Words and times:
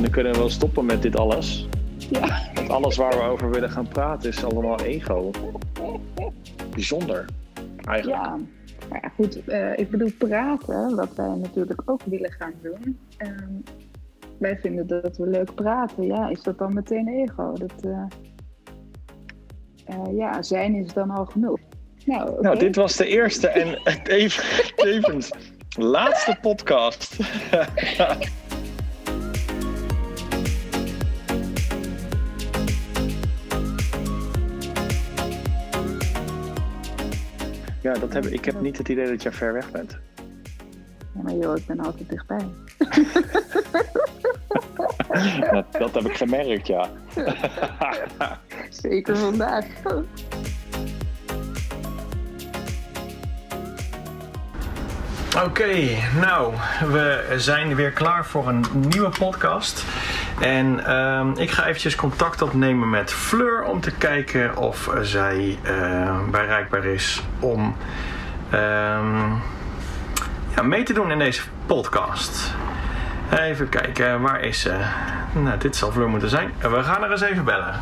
En 0.00 0.06
dan 0.06 0.14
kunnen 0.14 0.32
we 0.32 0.38
wel 0.38 0.50
stoppen 0.50 0.84
met 0.84 1.02
dit 1.02 1.16
alles. 1.16 1.68
Ja. 2.10 2.42
Want 2.54 2.70
alles 2.70 2.96
waar 2.96 3.10
we 3.10 3.22
over 3.22 3.50
willen 3.50 3.70
gaan 3.70 3.88
praten 3.88 4.28
is 4.28 4.44
allemaal 4.44 4.80
ego. 4.80 5.30
Bijzonder, 6.70 7.24
eigenlijk. 7.84 8.24
Ja, 8.24 8.38
maar 8.88 8.98
ja, 9.02 9.08
goed, 9.08 9.44
eh, 9.44 9.78
ik 9.78 9.90
bedoel 9.90 10.10
praten, 10.18 10.96
wat 10.96 11.14
wij 11.14 11.34
natuurlijk 11.34 11.82
ook 11.84 12.02
willen 12.04 12.32
gaan 12.32 12.52
doen. 12.62 12.98
Ehm, 13.16 13.52
wij 14.38 14.58
vinden 14.58 14.86
dat 14.86 15.16
we 15.16 15.26
leuk 15.26 15.54
praten. 15.54 16.06
Ja, 16.06 16.28
is 16.28 16.42
dat 16.42 16.58
dan 16.58 16.74
meteen 16.74 17.08
ego? 17.08 17.52
Dat, 17.52 17.84
eh, 17.84 18.06
eh, 19.84 20.16
ja, 20.16 20.42
zijn 20.42 20.74
is 20.74 20.92
dan 20.92 21.10
al 21.10 21.24
genoeg. 21.24 21.58
Nou. 22.04 22.42
Nou, 22.42 22.58
dit 22.58 22.76
was 22.76 22.96
de 22.96 23.06
eerste 23.06 23.48
en 23.48 23.80
even- 24.04 24.74
tevens 24.76 25.30
laatste 25.78 26.38
podcast. 26.40 27.16
Ja, 37.90 37.98
dat 37.98 38.12
heb, 38.12 38.26
ik 38.26 38.44
heb 38.44 38.60
niet 38.60 38.78
het 38.78 38.88
idee 38.88 39.08
dat 39.08 39.22
jij 39.22 39.32
ver 39.32 39.52
weg 39.52 39.70
bent. 39.70 39.98
Ja, 41.14 41.22
maar 41.22 41.34
joh, 41.34 41.56
ik 41.56 41.66
ben 41.66 41.80
altijd 41.80 42.08
dichtbij. 42.08 42.48
Dat, 45.50 45.72
dat 45.72 45.94
heb 45.94 46.04
ik 46.04 46.16
gemerkt, 46.16 46.66
ja. 46.66 46.88
Zeker 48.82 49.16
vandaag. 49.16 49.64
Oké, 55.44 55.96
nou, 56.20 56.54
we 56.90 57.34
zijn 57.36 57.74
weer 57.74 57.90
klaar 57.90 58.26
voor 58.26 58.48
een 58.48 58.64
nieuwe 58.88 59.10
podcast. 59.18 59.84
En 60.40 60.86
ehm, 60.86 61.30
ik 61.36 61.50
ga 61.50 61.66
eventjes 61.66 61.96
contact 61.96 62.42
opnemen 62.42 62.90
met 62.90 63.12
Fleur 63.12 63.62
om 63.62 63.80
te 63.80 63.90
kijken 63.90 64.56
of 64.56 64.90
zij 65.00 65.58
eh, 65.62 66.18
bereikbaar 66.30 66.84
is 66.84 67.22
om 67.38 67.76
ehm, 68.50 69.30
ja, 70.54 70.62
mee 70.62 70.82
te 70.82 70.92
doen 70.92 71.10
in 71.10 71.18
deze 71.18 71.42
podcast. 71.66 72.54
Even 73.30 73.68
kijken, 73.68 74.20
waar 74.20 74.40
is 74.40 74.60
ze? 74.60 74.76
Nou, 75.32 75.58
dit 75.58 75.76
zal 75.76 75.92
Fleur 75.92 76.08
moeten 76.08 76.28
zijn. 76.28 76.52
We 76.58 76.82
gaan 76.82 77.04
er 77.04 77.10
eens 77.10 77.20
even 77.20 77.44
bellen. 77.44 77.74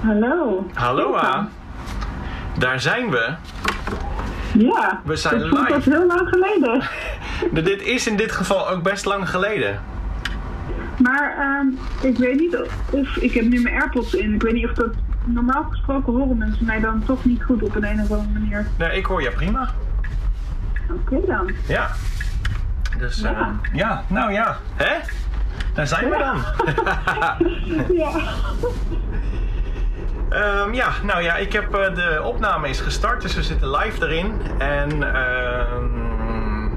Hallo. 0.00 0.66
Hallo. 0.74 1.20
Daar 2.58 2.80
zijn 2.80 3.10
we. 3.10 3.34
Ja. 4.58 5.00
We 5.04 5.16
zijn 5.16 5.50
dat 5.50 5.84
heel 5.84 6.06
lang 6.06 6.28
geleden. 6.28 6.82
Dit 7.64 7.82
is 7.82 8.06
in 8.06 8.16
dit 8.16 8.32
geval 8.32 8.70
ook 8.70 8.82
best 8.82 9.04
lang 9.04 9.30
geleden. 9.30 9.80
Maar 10.96 11.36
ehm, 11.38 11.66
ik 12.08 12.18
weet 12.18 12.38
niet 12.38 12.56
of, 12.90 13.16
ik 13.16 13.32
heb 13.32 13.44
nu 13.44 13.60
mijn 13.62 13.74
AirPods 13.74 14.14
in. 14.14 14.34
Ik 14.34 14.42
weet 14.42 14.52
niet 14.52 14.64
of 14.64 14.72
dat 14.72 14.90
normaal 15.24 15.66
gesproken 15.70 16.12
horen 16.12 16.38
mensen 16.38 16.66
mij 16.66 16.80
dan 16.80 17.02
toch 17.04 17.24
niet 17.24 17.42
goed 17.42 17.62
op 17.62 17.74
een, 17.74 17.84
een 17.84 18.00
of 18.00 18.10
andere 18.10 18.38
manier. 18.38 18.66
Nee, 18.78 18.96
ik 18.96 19.06
hoor 19.06 19.22
je 19.22 19.30
prima. 19.30 19.74
Oké 20.90 21.26
dan. 21.26 21.50
Ja. 21.68 21.90
Dus 22.98 23.20
ja. 23.20 23.30
Ja. 23.30 23.60
ja, 23.72 24.04
nou 24.08 24.32
ja. 24.32 24.58
Hè? 24.74 24.94
Daar 25.74 25.86
zijn 25.86 26.10
we 26.10 26.18
dan. 26.18 26.42
Ja. 27.98 28.10
Ehm, 30.28 30.72
ja, 30.74 30.88
nou 31.02 31.22
ja, 31.22 31.36
ik 31.36 31.52
heb 31.52 31.74
eh, 31.74 31.94
de 31.94 32.20
opname 32.24 32.68
is 32.68 32.80
gestart, 32.80 33.22
dus 33.22 33.34
we 33.34 33.42
zitten 33.42 33.70
live 33.70 34.06
erin. 34.06 34.32
En 34.58 35.14
ehm, 35.14 36.68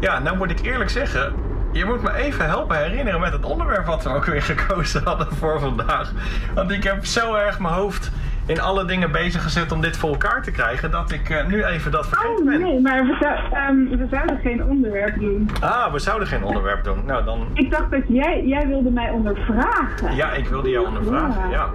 ja, 0.00 0.18
nou 0.18 0.36
moet 0.36 0.50
ik 0.50 0.60
eerlijk 0.60 0.90
zeggen, 0.90 1.32
je 1.72 1.84
moet 1.84 2.02
me 2.02 2.12
even 2.14 2.44
helpen 2.46 2.76
herinneren 2.78 3.20
met 3.20 3.32
het 3.32 3.44
onderwerp 3.44 3.86
wat 3.86 4.02
we 4.02 4.08
ook 4.14 4.24
weer 4.24 4.42
gekozen 4.52 5.02
hadden 5.04 5.26
voor 5.32 5.60
vandaag. 5.60 6.12
Want 6.54 6.70
ik 6.70 6.84
heb 6.84 7.04
zo 7.04 7.34
erg 7.34 7.58
mijn 7.58 7.74
hoofd 7.74 8.10
in 8.46 8.60
alle 8.60 8.84
dingen 8.84 9.12
bezig 9.12 9.42
gezet 9.42 9.72
om 9.72 9.80
dit 9.80 9.96
voor 9.96 10.10
elkaar 10.10 10.42
te 10.42 10.50
krijgen, 10.50 10.90
dat 10.90 11.12
ik 11.12 11.30
eh, 11.30 11.46
nu 11.46 11.64
even 11.64 11.90
dat 11.90 12.08
vergeten 12.08 12.36
Oh 12.36 12.44
nee, 12.62 12.80
maar 12.80 13.04
we, 13.06 13.16
zou- 13.20 13.52
ehm, 13.52 13.98
we 13.98 14.06
zouden 14.10 14.38
geen 14.42 14.64
onderwerp 14.64 15.18
doen. 15.18 15.50
Ah, 15.60 15.92
we 15.92 15.98
zouden 15.98 16.28
geen 16.28 16.44
onderwerp 16.44 16.84
doen. 16.84 17.02
Nou, 17.06 17.24
dan... 17.24 17.46
Ik 17.54 17.70
dacht 17.70 17.90
dat 17.90 18.02
jij, 18.08 18.42
jij 18.46 18.66
wilde 18.66 18.90
mij 18.90 19.10
ondervragen. 19.10 20.14
Ja, 20.14 20.32
ik 20.32 20.46
wilde 20.48 20.68
jou 20.70 20.86
ondervragen, 20.86 21.50
ja. 21.50 21.68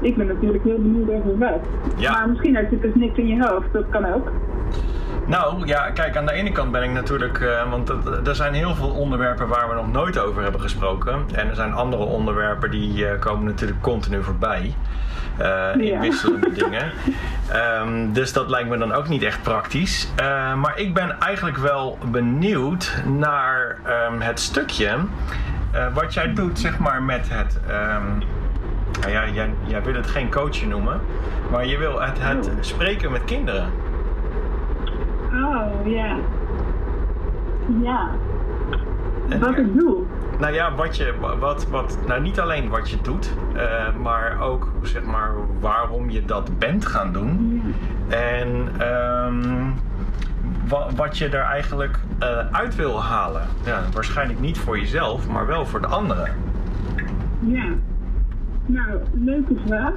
Ik 0.00 0.16
ben 0.16 0.26
natuurlijk 0.26 0.64
heel 0.64 0.78
benieuwd 0.78 1.10
over 1.10 1.38
wat. 1.38 1.60
Ja. 1.96 2.10
Maar 2.12 2.28
misschien 2.28 2.56
had 2.56 2.70
je 2.70 2.78
dus 2.80 2.94
niks 2.94 3.18
in 3.18 3.26
je 3.26 3.46
hoofd. 3.46 3.72
Dat 3.72 3.84
kan 3.90 4.14
ook. 4.14 4.30
Nou, 5.26 5.66
ja, 5.66 5.90
kijk, 5.90 6.16
aan 6.16 6.26
de 6.26 6.32
ene 6.32 6.52
kant 6.52 6.72
ben 6.72 6.82
ik 6.82 6.90
natuurlijk... 6.90 7.40
eh, 7.40 7.70
want 7.70 7.88
het- 7.88 8.28
er 8.28 8.34
zijn 8.34 8.54
heel 8.54 8.74
veel 8.74 8.88
onderwerpen 8.90 9.48
waar 9.48 9.68
we 9.68 9.74
nog 9.74 9.92
nooit 9.92 10.18
over 10.18 10.42
hebben 10.42 10.60
gesproken. 10.60 11.24
En 11.34 11.48
er 11.48 11.54
zijn 11.54 11.72
andere 11.72 12.02
onderwerpen 12.02 12.70
die 12.70 13.06
eh, 13.06 13.20
komen 13.20 13.44
natuurlijk 13.44 13.80
continu 13.80 14.22
voorbij. 14.22 14.74
eh, 15.36 15.76
in 15.76 16.00
wisselende 16.00 16.52
dingen. 16.62 16.90
Ehm, 17.52 18.12
dus 18.12 18.32
dat 18.32 18.50
lijkt 18.50 18.68
me 18.68 18.76
dan 18.78 18.92
ook 18.92 19.08
niet 19.08 19.22
echt 19.22 19.42
praktisch. 19.42 20.12
Maar 20.56 20.72
ik 20.78 20.94
ben 20.94 21.20
eigenlijk 21.20 21.56
wel 21.56 21.98
benieuwd 22.10 23.02
naar 23.18 23.76
ehm, 23.84 24.20
het 24.20 24.40
stukje... 24.40 24.88
wat 25.94 26.14
jij 26.14 26.32
doet, 26.32 26.58
zeg 26.58 26.78
maar, 26.78 27.02
met 27.02 27.28
het... 27.30 27.60
ehm, 27.68 28.02
ja, 29.00 29.28
jij, 29.28 29.54
jij 29.66 29.82
wil 29.82 29.94
het 29.94 30.06
geen 30.06 30.30
coachen 30.30 30.68
noemen. 30.68 31.00
Maar 31.50 31.66
je 31.66 31.78
wil 31.78 32.00
het, 32.00 32.18
het 32.22 32.56
spreken 32.60 33.12
met 33.12 33.24
kinderen. 33.24 33.70
Oh, 35.32 35.86
ja. 35.86 36.16
Ja. 37.82 38.10
En- 39.28 39.40
Wat 39.40 39.58
ik 39.58 39.78
doe. 39.78 39.96
Nou 40.38 40.52
ja, 40.54 40.74
wat 40.74 40.96
je, 40.96 41.14
wat, 41.38 41.66
wat, 41.68 41.98
nou 42.06 42.20
niet 42.20 42.40
alleen 42.40 42.68
wat 42.68 42.90
je 42.90 42.96
doet, 43.02 43.32
eh, 43.54 43.94
maar 44.02 44.40
ook 44.40 44.72
zeg 44.82 45.02
maar 45.04 45.30
waarom 45.60 46.10
je 46.10 46.24
dat 46.24 46.58
bent 46.58 46.86
gaan 46.86 47.12
doen. 47.12 47.62
En 48.08 48.68
wa- 50.68 50.86
wat 50.96 51.18
je 51.18 51.28
er 51.28 51.42
eigenlijk 51.44 51.98
eh, 52.18 52.28
uit 52.52 52.74
wil 52.76 53.02
halen. 53.02 53.42
Ja, 53.64 53.80
waarschijnlijk 53.92 54.40
niet 54.40 54.58
voor 54.58 54.78
jezelf, 54.78 55.28
maar 55.28 55.46
wel 55.46 55.66
voor 55.66 55.80
de 55.80 55.86
anderen. 55.86 56.28
Ja. 57.40 57.64
Nou, 58.66 59.00
leuke 59.12 59.54
vraag. 59.66 59.94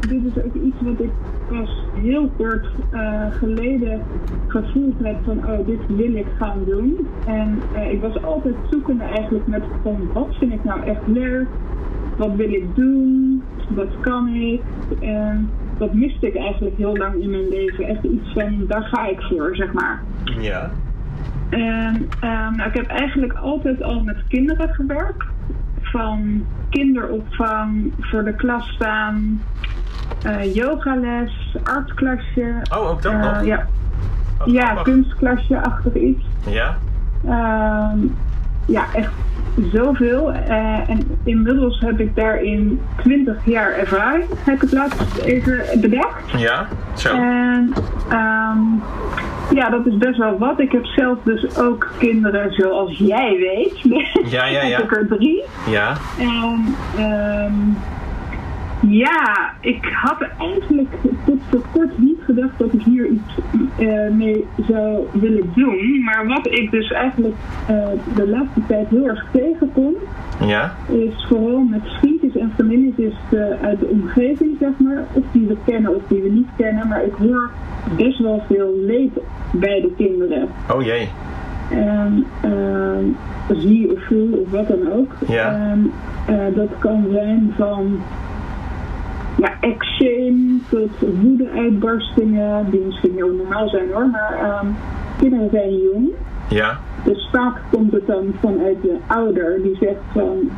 Dit 0.00 0.24
is 0.24 0.42
ook 0.44 0.54
iets 0.54 0.76
wat 0.80 1.00
ik 1.00 1.10
pas 1.48 1.84
heel 1.94 2.30
kort 2.36 2.66
eh, 2.90 3.26
geleden 3.30 4.02
gevoeld 4.46 4.94
heb 5.02 5.16
van, 5.24 5.38
oh, 5.38 5.66
dit 5.66 5.78
wil 5.86 6.14
ik 6.14 6.26
gaan 6.38 6.64
doen. 6.66 7.06
En 7.26 7.58
eh, 7.74 7.92
ik 7.92 8.00
was 8.00 8.22
altijd 8.22 8.54
zoekende 8.70 9.04
eigenlijk 9.04 9.46
met 9.46 9.62
van, 9.82 10.12
wat 10.12 10.34
vind 10.38 10.52
ik 10.52 10.64
nou 10.64 10.82
echt 10.82 11.06
leuk? 11.06 11.46
Wat 12.16 12.34
wil 12.34 12.52
ik 12.52 12.74
doen? 12.74 13.42
Wat 13.68 14.00
kan 14.00 14.28
ik? 14.28 14.60
En 15.00 15.50
dat 15.78 15.94
miste 15.94 16.26
ik 16.26 16.36
eigenlijk 16.36 16.76
heel 16.76 16.96
lang 16.96 17.22
in 17.22 17.30
mijn 17.30 17.48
leven. 17.48 17.84
Echt 17.84 18.04
iets 18.04 18.32
van, 18.32 18.64
daar 18.68 18.82
ga 18.82 19.06
ik 19.06 19.20
voor, 19.20 19.56
zeg 19.56 19.72
maar. 19.72 20.02
Ja. 20.40 20.70
En 21.50 22.08
ehm, 22.20 22.56
nou, 22.56 22.68
ik 22.68 22.74
heb 22.74 22.86
eigenlijk 22.86 23.32
altijd 23.32 23.82
al 23.82 24.02
met 24.02 24.26
kinderen 24.28 24.74
gewerkt. 24.74 25.24
Van 25.90 26.44
kinderopvang, 26.70 27.92
voor 28.00 28.24
de 28.24 28.34
klas 28.34 28.68
staan, 28.68 29.42
eh, 30.22 30.54
yogales, 30.54 31.56
artklasje. 31.64 32.54
Oh, 32.76 32.90
ook 32.90 33.02
dat 33.02 33.12
eh, 33.12 33.20
nog? 33.20 33.44
Ja, 33.44 33.66
Oh, 34.40 34.52
ja 34.52 34.74
kunstklasje 34.82 35.62
achter 35.62 35.96
iets. 35.96 36.24
Ja? 36.46 36.76
Ehm, 37.24 37.98
ja, 38.66 38.84
echt 38.92 39.12
zoveel. 39.72 40.32
Eh, 40.32 40.90
en 40.90 41.18
inmiddels 41.24 41.80
heb 41.80 42.00
ik 42.00 42.16
daarin 42.16 42.80
20 42.96 43.36
jaar 43.44 43.72
ervaring. 43.72 44.24
Heb 44.44 44.54
ik 44.54 44.60
het 44.60 44.72
laatst 44.72 45.16
even 45.16 45.80
bedacht. 45.80 46.30
Ja? 46.36 46.66
Zo. 46.94 47.14
En 47.14 47.72
ehm, 48.08 48.58
ja, 49.54 49.70
dat 49.70 49.86
is 49.86 49.96
best 49.96 50.18
wel 50.18 50.38
wat. 50.38 50.60
Ik 50.60 50.72
heb 50.72 50.86
zelf 50.86 51.18
dus 51.24 51.58
ook 51.58 51.90
kinderen 51.98 52.52
zoals 52.52 52.98
jij 52.98 53.36
weet. 53.36 53.80
Ja, 54.30 54.46
ja, 54.46 54.62
ja. 54.62 54.76
heb 54.76 54.84
ik 54.84 54.96
er 54.96 55.06
drie. 55.08 55.42
Ja? 55.70 55.96
En 56.18 56.74
ehm, 56.96 57.54
ja, 58.88 59.52
ik 59.60 59.84
had 60.02 60.28
eigenlijk 60.38 60.88
tot 61.24 61.38
voor 61.50 61.62
kort 61.72 61.98
niet 61.98 62.18
gedacht 62.24 62.58
dat 62.58 62.72
ik 62.72 62.82
hier 62.82 63.06
iets 63.06 63.38
eh, 63.78 64.10
mee 64.10 64.46
zou 64.68 65.06
willen 65.12 65.50
doen. 65.54 66.02
Maar 66.04 66.26
wat 66.26 66.46
ik 66.46 66.70
dus 66.70 66.92
eigenlijk 66.92 67.34
eh, 67.66 67.86
de 68.14 68.28
laatste 68.28 68.60
tijd 68.66 68.88
heel 68.88 69.08
erg 69.08 69.26
tegenkom, 69.32 69.94
Ja? 70.46 70.74
is 70.88 71.26
vooral 71.28 71.60
met 71.60 71.82
vriendjes 72.00 72.36
en 72.36 72.52
vriendinnetjes 72.56 73.14
eh, 73.30 73.66
uit 73.66 73.80
de 73.80 73.86
omgeving, 73.86 74.56
zeg 74.60 74.78
maar. 74.78 75.04
Of 75.12 75.24
die 75.32 75.46
we 75.46 75.56
kennen 75.64 75.94
of 75.94 76.02
die 76.08 76.22
we 76.22 76.28
niet 76.28 76.48
kennen. 76.56 76.88
Maar 76.88 77.04
ik 77.04 77.14
hoor 77.14 77.50
best 77.96 78.18
wel 78.18 78.42
veel 78.48 78.74
leed 78.76 79.12
bij 79.52 79.80
de 79.80 79.92
kinderen. 79.96 80.48
Oh 80.74 80.82
jee. 80.82 81.08
En 81.70 82.24
ehm, 82.42 83.04
zie 83.60 83.92
of 83.92 84.04
voel 84.06 84.32
of 84.32 84.50
wat 84.50 84.68
dan 84.68 84.92
ook. 84.92 85.12
Ja. 85.28 85.54
En, 85.54 85.92
dat 86.54 86.68
kan 86.78 87.06
zijn 87.12 87.52
van 87.56 88.00
ja, 89.38 89.52
ex-shame 89.60 90.58
tot 90.68 90.90
woede-uitbarstingen, 91.22 92.70
die 92.70 92.80
misschien 92.80 93.14
heel 93.14 93.32
normaal 93.32 93.68
zijn 93.68 93.88
hoor, 93.92 94.06
maar 94.06 94.32
ehm, 94.32 94.66
kinderen 95.18 95.50
zijn 95.50 95.78
jong. 95.78 96.08
Ja. 96.48 96.78
Dus 97.04 97.28
vaak 97.32 97.60
komt 97.70 97.92
het 97.92 98.06
dan 98.06 98.34
vanuit 98.40 98.82
de 98.82 98.96
ouder 99.06 99.62
die 99.62 99.76
zegt 99.80 100.00
van, 100.12 100.50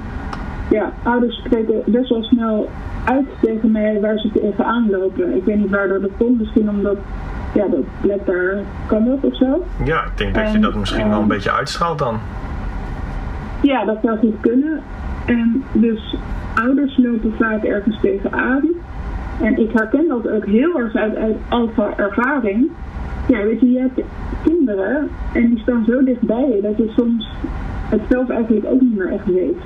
ja, 0.71 0.93
ouders 1.03 1.37
spreken 1.37 1.83
best 1.87 2.09
wel 2.09 2.23
snel 2.23 2.69
uit 3.05 3.27
tegen 3.41 3.71
mij 3.71 4.01
waar 4.01 4.19
ze 4.19 4.31
tegenaan 4.33 4.91
lopen. 4.91 5.37
Ik 5.37 5.45
weet 5.45 5.57
niet 5.57 5.71
waardoor 5.71 6.01
dat 6.01 6.11
komt, 6.19 6.39
misschien 6.39 6.69
omdat, 6.69 6.97
ja, 7.55 7.67
dat 7.67 7.85
let 8.01 8.27
daar 8.27 8.59
kan 8.87 9.05
dat 9.05 9.19
of 9.21 9.37
zo. 9.37 9.65
Ja, 9.85 10.05
ik 10.05 10.17
denk 10.17 10.35
dat 10.35 10.49
je 10.49 10.55
En, 10.55 10.61
dat 10.61 10.75
misschien 10.75 11.09
wel 11.09 11.13
een 11.13 11.19
ehm, 11.19 11.29
beetje 11.29 11.53
uitstraalt 11.53 11.99
dan. 11.99 12.19
Ja, 13.63 13.85
dat 13.85 13.99
zou 14.03 14.19
goed 14.19 14.37
kunnen. 14.41 14.83
En 15.27 15.65
dus 15.73 16.17
ouders 16.55 16.97
lopen 16.97 17.35
vaak 17.39 17.65
ergens 17.65 18.01
tegenaan. 18.01 18.69
En 19.43 19.59
ik 19.59 19.73
herken 19.73 20.09
dat 20.09 20.29
ook 20.29 20.47
heel 20.47 20.79
erg 20.79 20.95
uit, 20.95 21.17
uit 21.17 21.37
alpha 21.49 21.93
ervaring. 21.97 22.71
Ja, 23.29 23.43
weet 23.43 23.61
je, 23.61 23.71
je 23.71 23.79
hebt 23.79 24.01
kinderen 24.45 25.09
en 25.33 25.49
die 25.49 25.59
staan 25.59 25.85
zo 25.89 26.05
dichtbij 26.05 26.49
je 26.49 26.61
dat 26.63 26.77
je 26.77 26.93
soms 26.97 27.29
het 27.91 28.01
zelf 28.09 28.29
eigenlijk 28.29 28.67
ook 28.67 28.81
niet 28.81 28.97
meer 28.97 29.13
echt 29.13 29.27
weet. 29.27 29.57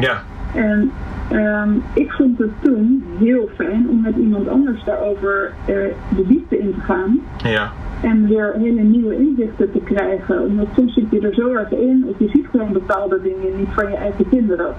Ja. 0.00 0.22
En 0.54 0.90
ehm, 1.30 1.70
ik 1.92 2.12
vond 2.12 2.38
het 2.38 2.50
toen 2.62 3.04
heel 3.18 3.48
fijn 3.54 3.88
om 3.90 4.00
met 4.00 4.16
iemand 4.16 4.48
anders 4.48 4.84
daarover 4.84 5.52
eh, 5.60 5.74
de 6.16 6.26
diepte 6.26 6.58
in 6.58 6.74
te 6.74 6.80
gaan. 6.80 7.20
Ja. 7.36 7.72
En 8.04 8.28
weer 8.28 8.54
hele 8.58 8.82
nieuwe 8.82 9.16
inzichten 9.16 9.72
te 9.72 9.80
krijgen. 9.84 10.40
Omdat 10.42 10.66
soms 10.76 10.94
zit 10.94 11.04
je 11.10 11.20
er 11.20 11.34
zo 11.34 11.52
erg 11.52 11.70
in, 11.70 12.04
of 12.08 12.18
je 12.18 12.28
ziet 12.32 12.46
gewoon 12.50 12.72
bepaalde 12.72 13.20
dingen 13.22 13.56
niet 13.58 13.68
van 13.74 13.90
je 13.90 13.96
eigen 13.96 14.28
kinderen. 14.28 14.74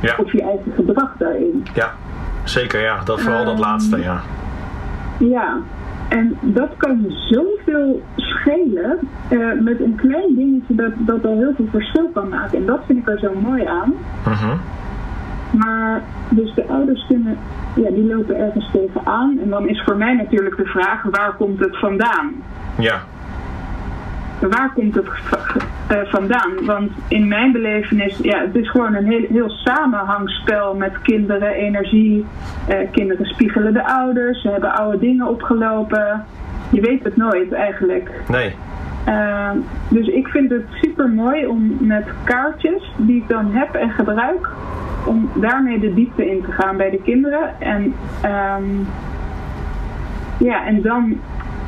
Ja. 0.00 0.14
Of 0.18 0.32
je 0.32 0.42
eigen 0.42 0.72
gedrag 0.74 1.14
daarin. 1.18 1.66
Ja. 1.74 1.92
Zeker, 2.44 2.80
ja. 2.80 3.00
Dat, 3.04 3.20
vooral 3.20 3.44
dat 3.44 3.52
Ehm, 3.52 3.62
laatste, 3.62 3.98
ja. 3.98 4.20
Ja, 5.18 5.56
en 6.08 6.36
dat 6.40 6.70
kan 6.76 7.06
zoveel 7.08 8.02
schelen 8.16 8.98
eh, 9.28 9.38
met 9.60 9.80
een 9.80 9.94
klein 9.96 10.34
dingetje 10.34 10.74
dat, 10.74 10.92
dat 10.98 11.24
al 11.24 11.36
heel 11.36 11.52
veel 11.56 11.68
verschil 11.70 12.10
kan 12.14 12.28
maken. 12.28 12.58
En 12.58 12.66
dat 12.66 12.80
vind 12.86 12.98
ik 12.98 13.08
er 13.08 13.18
zo 13.18 13.32
mooi 13.42 13.64
aan. 13.64 13.94
Mhm. 14.24 14.56
Maar 15.58 16.02
dus 16.28 16.54
de 16.54 16.66
ouders 16.68 17.06
kunnen, 17.08 17.36
ja, 17.74 17.90
die 17.90 18.14
lopen 18.14 18.36
ergens 18.38 18.70
tegenaan. 18.72 19.38
En 19.42 19.48
dan 19.48 19.68
is 19.68 19.82
voor 19.84 19.96
mij 19.96 20.14
natuurlijk 20.14 20.56
de 20.56 20.64
vraag, 20.64 21.02
waar 21.02 21.34
komt 21.36 21.58
het 21.60 21.78
vandaan? 21.78 22.32
Ja. 22.78 23.02
Waar 24.40 24.72
komt 24.74 24.94
het 24.94 25.08
eh, 25.88 25.98
vandaan? 26.04 26.64
Want 26.64 26.92
in 27.08 27.28
mijn 27.28 27.52
belevenis, 27.52 28.18
ja, 28.18 28.40
het 28.40 28.54
is 28.54 28.70
gewoon 28.70 28.94
een 28.94 29.06
heel, 29.06 29.26
heel 29.28 29.50
samenhangspel 29.50 30.74
met 30.74 31.02
kinderen, 31.02 31.52
energie. 31.52 32.26
Eh, 32.68 32.76
kinderen 32.90 33.26
spiegelen 33.26 33.72
de 33.72 33.86
ouders, 33.86 34.42
ze 34.42 34.48
hebben 34.48 34.74
oude 34.74 34.98
dingen 34.98 35.28
opgelopen. 35.28 36.24
Je 36.70 36.80
weet 36.80 37.04
het 37.04 37.16
nooit 37.16 37.52
eigenlijk. 37.52 38.10
Nee. 38.28 38.54
Uh, 39.08 39.50
dus 39.88 40.06
ik 40.06 40.28
vind 40.28 40.50
het 40.50 40.64
super 40.80 41.08
mooi 41.08 41.46
om 41.46 41.76
met 41.80 42.04
kaartjes 42.24 42.92
die 42.96 43.16
ik 43.16 43.28
dan 43.28 43.52
heb 43.52 43.74
en 43.74 43.90
gebruik, 43.90 44.48
om 45.06 45.30
daarmee 45.34 45.80
de 45.80 45.94
diepte 45.94 46.30
in 46.30 46.42
te 46.42 46.52
gaan 46.52 46.76
bij 46.76 46.90
de 46.90 47.02
kinderen. 47.02 47.60
En, 47.60 47.94
ehm, 48.22 48.64
ja, 50.38 50.66
en 50.66 50.82
dan 50.82 51.20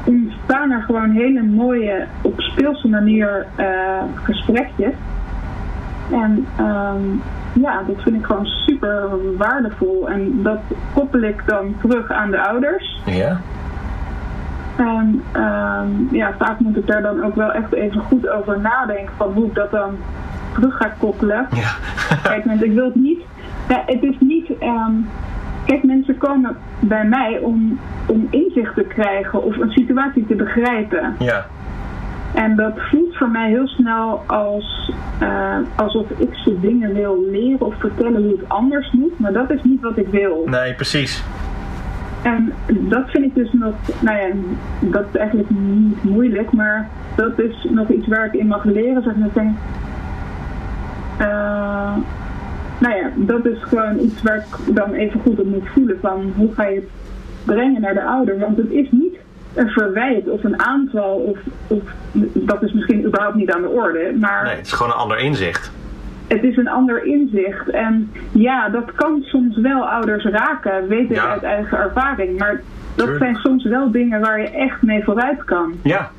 ontstaan 0.06 0.70
er 0.70 0.82
gewoon 0.82 1.10
hele 1.10 1.42
mooie, 1.42 2.06
op 2.22 2.40
speelse 2.40 2.88
manier 2.88 3.46
eh, 3.56 4.02
gesprekjes. 4.14 4.94
En 6.10 6.46
ehm, 6.56 7.02
ja, 7.52 7.82
dat 7.86 8.02
vind 8.02 8.16
ik 8.16 8.24
gewoon 8.24 8.46
super 8.46 9.08
waardevol. 9.36 10.08
En 10.08 10.42
dat 10.42 10.60
koppel 10.94 11.20
ik 11.22 11.42
dan 11.46 11.74
terug 11.80 12.10
aan 12.10 12.30
de 12.30 12.40
ouders. 12.40 13.00
Ja. 13.06 13.40
En 14.76 15.22
ehm, 15.32 15.88
ja, 16.10 16.34
vaak 16.38 16.60
moet 16.60 16.76
ik 16.76 16.86
daar 16.86 17.02
dan 17.02 17.24
ook 17.24 17.34
wel 17.34 17.52
echt 17.52 17.72
even 17.72 18.00
goed 18.00 18.28
over 18.28 18.60
nadenken 18.60 19.14
van 19.16 19.32
hoe 19.32 19.46
ik 19.46 19.54
dat 19.54 19.70
dan 19.70 19.96
terug 20.54 20.76
ga 20.76 20.92
koppelen. 20.98 21.46
Ja. 21.50 21.70
Kijk, 22.22 22.44
want 22.44 22.62
ik 22.62 22.72
wil 22.72 22.84
het 22.84 22.94
niet. 22.94 23.20
Ja, 23.68 23.82
het 23.86 24.02
is 24.02 24.16
niet. 24.20 24.58
ehm, 24.58 24.92
kijk, 25.66 25.84
mensen 25.84 26.18
komen 26.18 26.56
bij 26.80 27.04
mij 27.04 27.38
om, 27.38 27.78
om 28.06 28.28
inzicht 28.30 28.74
te 28.74 28.84
krijgen 28.84 29.42
of 29.42 29.56
een 29.56 29.70
situatie 29.70 30.26
te 30.26 30.34
begrijpen. 30.34 31.16
ja. 31.18 31.46
En 32.34 32.56
dat 32.56 32.72
voelt 32.76 33.16
voor 33.16 33.28
mij 33.30 33.48
heel 33.48 33.66
snel 33.66 34.22
als, 34.26 34.92
eh, 35.20 35.56
alsof 35.76 36.10
ik 36.10 36.34
ze 36.34 36.60
dingen 36.60 36.94
wil 36.94 37.24
leren 37.30 37.66
of 37.66 37.74
vertellen 37.78 38.22
hoe 38.22 38.30
het 38.30 38.48
anders 38.48 38.92
moet. 38.92 39.18
Maar 39.18 39.32
dat 39.32 39.50
is 39.50 39.62
niet 39.62 39.80
wat 39.80 39.96
ik 39.96 40.08
wil. 40.08 40.42
Nee, 40.46 40.74
precies. 40.74 41.24
En 42.22 42.52
dat 42.68 43.10
vind 43.10 43.24
ik 43.24 43.34
dus 43.34 43.52
nog, 43.52 43.74
nou 44.00 44.18
ja, 44.18 44.28
dat 44.80 45.04
is 45.12 45.18
eigenlijk 45.18 45.50
niet 45.50 46.04
moeilijk, 46.04 46.52
maar 46.52 46.88
dat 47.14 47.38
is 47.38 47.66
nog 47.70 47.88
iets 47.88 48.06
waar 48.06 48.26
ik 48.26 48.32
in 48.32 48.46
mag 48.46 48.64
leren. 48.64 49.02
Zeg 49.02 49.16
maar, 49.16 49.26
ik 49.26 49.34
denk, 49.34 49.56
eh, 51.18 51.96
nou 52.88 52.98
ja, 52.98 53.10
dat 53.16 53.46
is 53.46 53.62
gewoon 53.62 53.98
iets 53.98 54.22
waar 54.22 54.36
ik 54.36 54.74
dan 54.74 54.92
even 54.92 55.20
goed 55.20 55.40
op 55.40 55.46
moet 55.46 55.68
voelen 55.74 55.98
van 56.00 56.32
hoe 56.36 56.54
ga 56.54 56.64
je 56.66 56.74
het 56.74 56.88
brengen 57.44 57.80
naar 57.80 57.94
de 57.94 58.02
ouder. 58.04 58.38
Want 58.38 58.56
het 58.56 58.70
is 58.70 58.88
niet 58.90 59.14
een 59.54 59.68
verwijt 59.68 60.28
of 60.28 60.44
een 60.44 60.62
aanval 60.62 61.14
of, 61.16 61.38
of 61.66 61.82
dat 62.34 62.62
is 62.62 62.72
misschien 62.72 63.04
überhaupt 63.06 63.36
niet 63.36 63.50
aan 63.52 63.62
de 63.62 63.68
orde, 63.68 64.12
maar 64.20 64.44
Nee, 64.44 64.54
het 64.56 64.66
is 64.66 64.72
gewoon 64.72 64.92
een 64.92 64.98
ander 64.98 65.18
inzicht. 65.18 65.72
het 66.26 66.42
is 66.42 66.56
een 66.56 66.68
ander 66.68 67.04
inzicht. 67.04 67.68
En 67.70 68.10
ja, 68.32 68.68
dat 68.68 68.92
kan 68.94 69.22
soms 69.22 69.56
wel 69.58 69.88
ouders 69.88 70.24
raken, 70.24 70.88
weet 70.88 71.10
ik 71.10 71.16
Ja. 71.16 71.30
uit 71.30 71.42
eigen 71.42 71.78
ervaring. 71.78 72.38
Maar 72.38 72.60
dat 72.94 73.06
Tuurlijk. 73.06 73.18
zijn 73.18 73.36
soms 73.36 73.64
wel 73.64 73.90
dingen 73.90 74.20
waar 74.20 74.40
je 74.40 74.50
echt 74.50 74.82
mee 74.82 75.04
vooruit 75.04 75.44
kan. 75.44 75.74
Ja. 75.82 76.10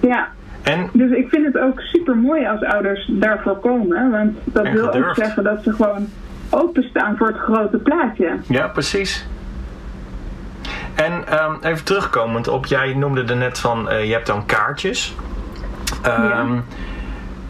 Ja, 0.00 0.28
En 0.64 0.88
dus 0.92 1.10
ik 1.10 1.28
vind 1.28 1.46
het 1.46 1.58
ook 1.58 1.80
super 1.80 2.16
mooi 2.16 2.46
als 2.46 2.62
ouders 2.64 3.10
daarvoor 3.12 3.56
komen. 3.58 4.10
Want 4.10 4.36
dat 4.44 4.68
wil 4.68 4.92
ook 4.92 5.14
zeggen 5.14 5.44
dat 5.44 5.62
ze 5.62 5.72
gewoon 5.72 6.06
openstaan 6.50 7.16
voor 7.16 7.26
het 7.26 7.36
grote 7.36 7.76
plaatje. 7.76 8.30
Ja, 8.48 8.68
precies. 8.68 9.26
En 10.94 11.28
ehm, 11.28 11.54
even 11.62 11.84
terugkomend 11.84 12.48
op, 12.48 12.66
jij 12.66 12.94
noemde 12.94 13.24
er 13.24 13.36
net 13.36 13.58
van, 13.58 13.88
eh, 13.90 14.04
je 14.06 14.12
hebt 14.12 14.26
dan 14.26 14.46
kaartjes. 14.46 15.14
Ehm, 16.02 16.58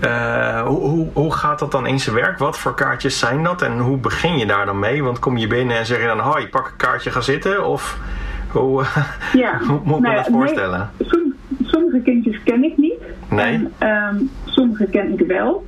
eh, 0.00 0.61
hoe, 0.66 0.81
hoe, 0.81 1.08
hoe 1.12 1.32
gaat 1.34 1.58
dat 1.58 1.70
dan 1.72 1.87
in 1.87 2.00
zijn 2.00 2.16
werk? 2.16 2.38
Wat 2.38 2.58
voor 2.58 2.75
kaartjes 2.75 3.19
zijn 3.19 3.43
dat 3.43 3.62
en 3.62 3.78
hoe 3.78 3.96
begin 3.96 4.38
je 4.38 4.46
daar 4.46 4.66
dan 4.66 4.78
mee? 4.78 5.02
Want 5.02 5.19
kom 5.19 5.37
je 5.37 5.46
binnen 5.46 5.76
en 5.76 5.87
zeg 5.87 6.00
je 6.00 6.06
dan, 6.06 6.19
hoi, 6.19 6.49
pak 6.49 6.66
een 6.66 6.76
kaartje, 6.76 7.11
ga 7.11 7.20
zitten? 7.20 7.66
Of 7.66 7.99
hoe, 8.49 8.85
Ja. 9.33 9.59
hoe 9.59 9.80
moet 9.85 9.97
ik 9.97 10.02
me 10.02 10.09
Nou 10.09 10.14
dat 10.16 10.26
voorstellen? 10.33 10.90
nee, 10.99 11.33
sommige 11.62 12.00
kindjes 12.00 12.42
ken 12.44 12.64
ik 12.64 12.76
niet. 12.76 12.84
Nee. 13.35 13.55
En 13.55 13.73
ehm, 13.79 14.17
sommige 14.45 14.87
ken 14.87 15.12
ik 15.12 15.26
wel. 15.26 15.64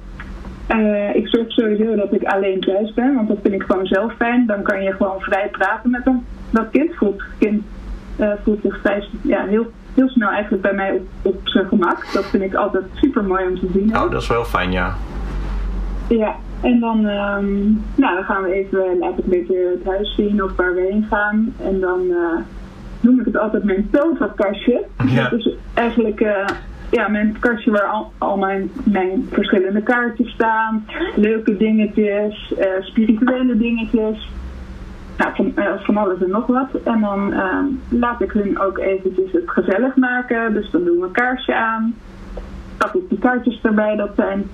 Eh, 0.67 1.15
ik 1.15 1.29
zorg 1.29 1.53
sowieso 1.53 1.97
dat 1.97 2.13
ik 2.13 2.25
alleen 2.25 2.61
thuis 2.61 2.95
ben, 2.95 3.15
want 3.15 3.29
dat 3.29 3.39
vind 3.43 3.55
ik 3.55 3.63
gewoon 3.63 3.87
zelf 3.87 4.13
fijn. 4.17 4.47
Dan 4.47 4.63
kan 4.63 4.83
je 4.83 4.93
gewoon 4.93 5.21
vrij 5.21 5.49
praten 5.49 5.91
met 5.91 6.07
een, 6.07 6.25
dat 6.51 6.71
kind. 6.71 6.95
Voelt, 6.95 7.23
kind 7.39 7.63
eh, 8.17 8.31
voelt 8.43 8.61
zich 8.63 8.81
vrij, 8.81 9.09
ja, 9.23 9.45
heel, 9.45 9.67
heel 9.95 10.09
snel 10.09 10.29
eigenlijk 10.29 10.63
bij 10.63 10.75
mij 10.75 10.93
op, 10.93 11.07
op 11.23 11.41
zijn 11.45 11.67
gemak. 11.67 12.13
Dat 12.13 12.25
vind 12.25 12.43
ik 12.43 12.55
altijd 12.55 12.85
super 12.95 13.25
mooi 13.25 13.47
om 13.47 13.59
te 13.59 13.69
zien. 13.73 13.97
Oh, 13.97 14.11
dat 14.11 14.23
is 14.23 14.29
wel 14.29 14.45
fijn, 14.45 14.73
ja. 14.73 14.95
Ja, 16.09 16.35
en 16.61 16.81
dan, 16.81 17.07
ehm, 17.07 17.63
nou, 17.95 18.15
dan 18.15 18.25
gaan 18.25 18.43
we 18.43 18.53
even, 18.53 18.99
laat 18.99 19.19
ik 19.19 19.25
een 19.25 19.31
beetje 19.31 19.77
het 19.79 19.95
huis 19.95 20.15
zien 20.15 20.43
of 20.43 20.57
waar 20.57 20.75
we 20.75 20.89
heen 20.91 21.07
gaan. 21.11 21.55
En 21.63 21.81
dan 21.81 22.01
eh, 22.11 22.39
noem 23.01 23.21
ik 23.21 23.27
het 23.27 23.37
altijd 23.39 23.65
mijn 23.65 23.89
toverkastje. 23.91 24.85
Ja. 25.07 25.29
Dat 25.29 25.39
is 25.39 25.55
eigenlijk 25.75 26.21
ja, 26.91 27.09
mijn 27.09 27.37
kastje 27.41 27.71
waar 27.71 27.87
al, 27.87 28.13
al 28.19 28.37
mijn, 28.37 28.71
mijn 28.85 29.29
verschillende 29.33 29.83
kaartjes 29.83 30.31
staan. 30.31 30.87
Leuke 31.17 31.57
dingetjes, 31.57 32.55
eh, 32.59 32.67
spirituele 32.81 33.57
dingetjes. 33.57 34.31
Nou, 35.17 35.35
van, 35.35 35.53
eh, 35.55 35.73
van 35.79 35.97
alles 35.97 36.23
en 36.23 36.31
nog 36.31 36.47
wat. 36.47 36.69
En 36.85 37.01
dan 37.01 37.33
ehm, 37.33 37.65
laat 37.89 38.21
ik 38.21 38.33
hun 38.33 38.61
ook 38.61 38.79
eventjes 38.79 39.33
het 39.33 39.51
gezellig 39.51 39.97
maken. 39.97 40.53
Dus 40.53 40.71
dan 40.71 40.85
doen 40.85 40.99
we 40.99 41.07
een 41.07 41.13
kaarsje 41.13 41.55
aan. 41.55 41.95
Pak 42.77 42.95
ik 42.95 43.09
die 43.09 43.19
kaartjes 43.19 43.61
erbij. 43.63 43.97
Dat 43.97 44.11
zijn 44.17 44.45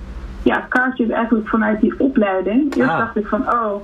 ja, 0.43 0.65
kaartjes 0.69 1.09
eigenlijk 1.09 1.47
vanuit 1.47 1.81
die 1.81 1.99
opleiding. 1.99 2.75
Eerst 2.75 2.89
Ah. 2.89 2.97
dacht 2.97 3.15
ik 3.15 3.27
van, 3.27 3.41
oh, 3.53 3.75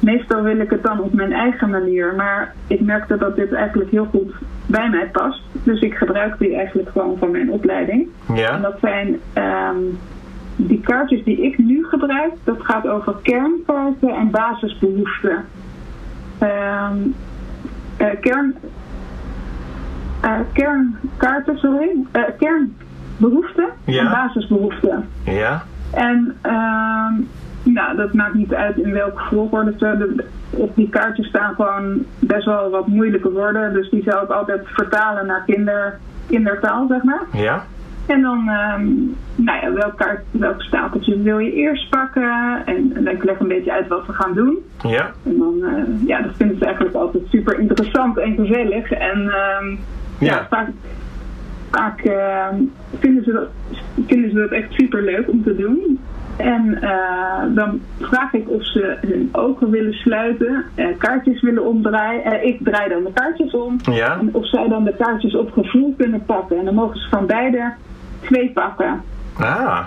meestal 0.00 0.42
wil 0.42 0.58
ik 0.58 0.70
het 0.70 0.82
dan 0.82 1.00
op 1.00 1.12
mijn 1.12 1.32
eigen 1.32 1.70
manier. 1.70 2.14
Maar 2.14 2.54
ik 2.66 2.80
merkte 2.80 3.16
dat 3.16 3.36
dit 3.36 3.52
eigenlijk 3.52 3.90
heel 3.90 4.08
goed 4.10 4.34
bij 4.66 4.88
mij 4.88 5.08
past. 5.12 5.42
Dus 5.66 5.80
ik 5.80 5.94
gebruik 5.94 6.38
die 6.38 6.56
eigenlijk 6.56 6.88
gewoon 6.88 7.18
van 7.18 7.30
mijn 7.30 7.50
opleiding. 7.50 8.08
En 8.28 8.34
Ja? 8.34 8.58
dat 8.58 8.76
zijn 8.80 9.20
ehm, 9.32 9.76
die 10.56 10.80
kaartjes 10.80 11.24
die 11.24 11.42
ik 11.42 11.58
nu 11.58 11.84
gebruik. 11.84 12.32
Dat 12.44 12.56
gaat 12.60 12.86
over 12.88 13.14
kernkaarten 13.22 14.08
en 14.08 14.30
basisbehoeften. 14.30 15.44
Ehm, 16.38 16.96
eh, 17.96 18.06
kern, 18.20 18.54
eh, 20.20 20.32
kernkaarten, 20.52 21.58
sorry. 21.58 21.88
Eh, 22.12 22.22
kernbehoeften 22.38 23.68
Ja. 23.84 24.00
en 24.04 24.10
basisbehoeften. 24.10 25.08
Ja? 25.24 25.62
En 25.94 26.36
ehm, 26.42 27.14
nou, 27.72 27.96
dat 27.96 28.12
maakt 28.12 28.34
niet 28.34 28.54
uit 28.54 28.76
in 28.76 28.92
welke 28.92 29.22
volgorde 29.30 29.74
ze. 29.78 30.24
Op 30.50 30.76
die 30.76 30.88
kaartjes 30.88 31.26
staan 31.26 31.54
gewoon 31.54 32.04
best 32.18 32.44
wel 32.44 32.70
wat 32.70 32.86
moeilijke 32.86 33.30
woorden. 33.30 33.72
Dus 33.72 33.90
die 33.90 34.02
zou 34.02 34.24
ik 34.24 34.30
altijd 34.30 34.60
vertalen 34.64 35.26
naar 35.26 35.42
kinder, 35.46 35.98
kindertaal, 36.26 36.86
zeg 36.88 37.02
maar. 37.02 37.22
Ja? 37.32 37.64
En 38.06 38.22
dan, 38.22 38.48
ehm, 38.48 38.84
nou 39.34 39.60
ja, 39.62 39.72
welk, 39.72 39.96
kaart, 39.96 40.20
welk 40.30 40.62
stapeltje 40.62 41.22
wil 41.22 41.38
je 41.38 41.52
eerst 41.52 41.88
pakken? 41.90 42.62
En, 42.64 42.92
en 42.94 43.08
ik 43.08 43.24
leg 43.24 43.38
een 43.38 43.48
beetje 43.48 43.72
uit 43.72 43.88
wat 43.88 44.06
we 44.06 44.12
gaan 44.12 44.34
doen. 44.34 44.58
Ja, 44.82 45.10
En 45.24 45.38
dan, 45.38 45.64
eh, 45.64 46.06
ja, 46.06 46.20
dat 46.22 46.36
vinden 46.36 46.58
ze 46.58 46.64
eigenlijk 46.64 46.94
altijd 46.94 47.22
super 47.30 47.58
interessant 47.58 48.18
en 48.18 48.34
gezellig. 48.34 48.90
En 48.90 49.30
ehm, 49.30 49.70
ja. 50.18 50.34
Ja. 50.34 50.46
vaak, 50.50 50.68
vaak 51.70 52.00
ehm, 52.00 52.54
vinden, 52.98 53.24
ze 53.24 53.32
dat, 53.32 53.48
vinden 54.06 54.30
ze 54.30 54.36
dat 54.36 54.50
echt 54.50 54.72
super 54.72 55.02
leuk 55.02 55.30
om 55.30 55.42
te 55.42 55.56
doen. 55.56 56.00
En 56.36 56.82
eh, 56.82 57.54
dan 57.54 57.80
vraag 58.00 58.32
ik 58.32 58.50
of 58.50 58.64
ze 58.66 58.96
hun 59.00 59.28
ogen 59.32 59.70
willen 59.70 59.92
sluiten, 59.92 60.64
eh, 60.74 60.86
kaartjes 60.98 61.42
willen 61.42 61.64
omdraaien. 61.66 62.24
Eh, 62.24 62.44
ik 62.44 62.58
draai 62.64 62.88
dan 62.88 63.04
de 63.04 63.12
kaartjes 63.12 63.52
om. 63.52 63.76
ja, 63.92 64.18
En 64.18 64.28
of 64.32 64.48
zij 64.48 64.68
dan 64.68 64.84
de 64.84 64.94
kaartjes 64.98 65.34
op 65.34 65.52
gevoel 65.52 65.94
kunnen 65.98 66.24
pakken. 66.24 66.58
En 66.58 66.64
dan 66.64 66.74
mogen 66.74 66.98
ze 66.98 67.08
van 67.08 67.26
beide 67.26 67.72
twee 68.20 68.50
pakken. 68.50 69.02
ah, 69.40 69.78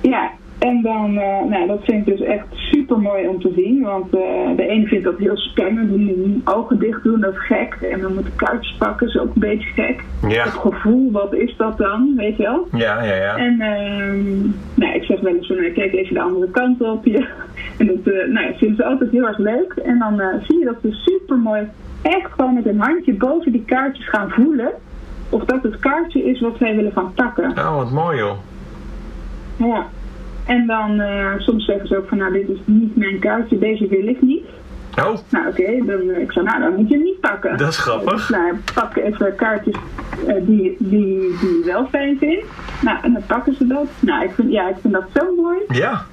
Ja, 0.00 0.30
en 0.58 0.82
dan, 0.82 1.18
eh, 1.18 1.44
nou, 1.48 1.66
dat 1.66 1.84
vind 1.84 2.06
ik 2.06 2.16
dus 2.16 2.26
echt 2.26 2.46
super 2.50 2.98
mooi 2.98 3.28
om 3.28 3.40
te 3.40 3.52
zien. 3.56 3.82
Want 3.82 4.14
eh, 4.14 4.56
de 4.56 4.66
ene 4.66 4.86
vindt 4.86 5.04
dat 5.04 5.18
heel 5.18 5.36
spannend, 5.36 5.94
die 5.94 6.40
ogen 6.44 6.78
dicht 6.78 7.02
doen, 7.02 7.20
dat 7.20 7.32
is 7.32 7.46
gek. 7.46 7.78
En 7.92 8.00
dan 8.00 8.14
moeten 8.14 8.36
kaartjes 8.36 8.76
pakken, 8.78 9.06
is 9.06 9.18
ook 9.18 9.34
een 9.34 9.40
beetje 9.40 9.82
gek. 9.82 10.04
ja, 10.28 10.44
Het 10.44 10.52
gevoel, 10.52 11.10
wat 11.12 11.34
is 11.34 11.56
dat 11.56 11.78
dan, 11.78 12.12
weet 12.16 12.36
je 12.36 12.42
wel? 12.42 12.68
ja, 12.72 13.02
ja, 13.02 13.14
ja. 13.14 13.36
En 13.36 13.60
ehm 13.60 14.38
nou, 14.74 14.94
ik 14.94 15.02
zeg 15.02 15.20
wel 15.20 15.34
eens 15.34 15.46
van, 15.46 15.56
nou, 15.56 15.70
kijk 15.70 15.92
even 15.92 16.14
de 16.14 16.20
andere 16.20 16.50
kant 16.50 16.80
op. 16.80 17.04
Ja. 17.04 17.26
En 17.78 17.86
dat 17.86 18.14
eh 18.14 18.28
nou, 18.28 18.54
vinden 18.56 18.76
ze 18.76 18.84
altijd 18.84 19.10
heel 19.10 19.26
erg 19.26 19.38
leuk. 19.38 19.72
En 19.84 19.98
dan 19.98 20.20
eh, 20.20 20.42
zie 20.46 20.58
je 20.58 20.64
dat 20.64 20.76
ze 20.82 20.92
super 20.92 21.38
mooi, 21.38 21.68
echt 22.02 22.32
gewoon 22.32 22.54
met 22.54 22.66
een 22.66 22.80
handje 22.80 23.14
boven 23.14 23.52
die 23.52 23.64
kaartjes 23.64 24.08
gaan 24.08 24.30
voelen. 24.30 24.70
Of 25.30 25.44
dat 25.44 25.62
het 25.62 25.78
kaartje 25.78 26.24
is 26.24 26.40
wat 26.40 26.56
zij 26.58 26.76
willen 26.76 26.92
gaan 26.92 27.12
pakken. 27.14 27.50
Oh, 27.50 27.76
wat 27.76 27.90
mooi 27.90 28.18
joh. 28.18 28.36
Ja. 29.56 29.86
En 30.48 30.66
dan 30.66 31.00
eh, 31.00 31.32
soms 31.38 31.64
zeggen 31.64 31.88
ze 31.88 31.96
ook 31.96 32.08
van 32.08 32.18
nou 32.18 32.32
dit 32.32 32.48
is 32.48 32.58
niet 32.64 32.96
mijn 32.96 33.18
kaartje, 33.18 33.58
deze 33.58 33.88
wil 33.88 34.06
ik 34.06 34.22
niet. 34.22 34.44
Oh, 34.98 35.16
Nou 35.28 35.48
oké, 35.48 35.84
dan 35.86 36.10
eh, 36.10 36.20
ik 36.20 36.32
zei 36.32 36.44
nou 36.44 36.60
dan 36.60 36.74
moet 36.74 36.88
je 36.88 36.94
hem 36.94 37.04
niet 37.04 37.20
pakken. 37.20 37.56
Dat 37.56 37.68
is 37.68 37.76
grappig. 37.76 38.12
Dus, 38.12 38.28
nou, 38.28 38.54
pak 38.74 38.96
even 38.96 39.34
kaartjes 39.34 39.76
eh, 40.26 40.34
die, 40.40 40.76
die, 40.78 41.36
die 41.40 41.58
je 41.58 41.62
wel 41.64 41.86
fijn 41.86 42.18
vindt. 42.18 42.44
Nou 42.82 42.98
en 43.02 43.12
dan 43.12 43.22
pakken 43.26 43.54
ze 43.54 43.66
dat. 43.66 43.86
Nou 44.00 44.24
ik 44.24 44.30
vind, 44.30 44.52
ja, 44.52 44.68
ik 44.68 44.76
vind 44.80 44.92
dat 44.92 45.04
zo 45.14 45.34
mooi. 45.34 45.58
ja, 45.68 46.04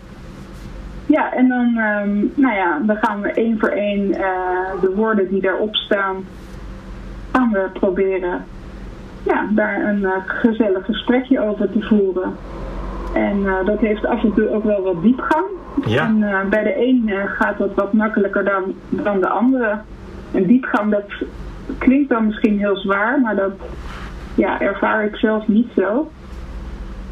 Ja, 1.06 1.34
en 1.34 1.48
dan, 1.48 1.78
ehm, 1.78 2.18
nou 2.34 2.56
ja, 2.56 2.80
dan 2.86 2.98
gaan 3.02 3.22
we 3.22 3.32
één 3.32 3.60
voor 3.60 3.70
één 3.70 4.12
de 4.82 4.92
woorden 4.96 5.30
die 5.30 5.42
daarop 5.42 5.76
staan, 5.76 6.16
gaan 7.32 7.52
we 7.52 7.70
proberen 7.74 8.46
ja, 9.24 9.48
daar 9.52 9.84
een 9.84 10.06
gezellig 10.26 10.86
gesprekje 10.86 11.40
over 11.40 11.72
te 11.72 11.82
voeren. 11.82 12.36
En 13.16 13.48
eh, 13.48 13.66
dat 13.66 13.80
heeft 13.80 14.06
af 14.06 14.24
en 14.24 14.34
toe 14.34 14.50
ook 14.50 14.64
wel 14.64 14.84
wat 14.84 15.02
diepgang. 15.02 15.46
Ja. 15.86 16.06
En 16.06 16.24
eh, 16.24 16.50
bij 16.50 16.64
de 16.64 16.88
een 16.88 17.04
eh, 17.10 17.24
gaat 17.26 17.58
dat 17.58 17.74
wat 17.76 17.94
makkelijker 17.94 18.44
dan, 18.44 18.64
dan 18.90 19.20
de 19.20 19.28
andere. 19.28 19.80
En 20.32 20.46
diepgang, 20.46 20.92
dat 20.92 21.28
klinkt 21.78 22.10
dan 22.10 22.26
misschien 22.26 22.60
heel 22.60 22.76
zwaar, 22.76 23.22
maar 23.22 23.36
dat 23.36 23.52
ja, 24.36 24.62
ervaar 24.62 25.06
ik 25.06 25.16
zelf 25.16 25.48
niet 25.48 25.68
zo. 25.76 26.12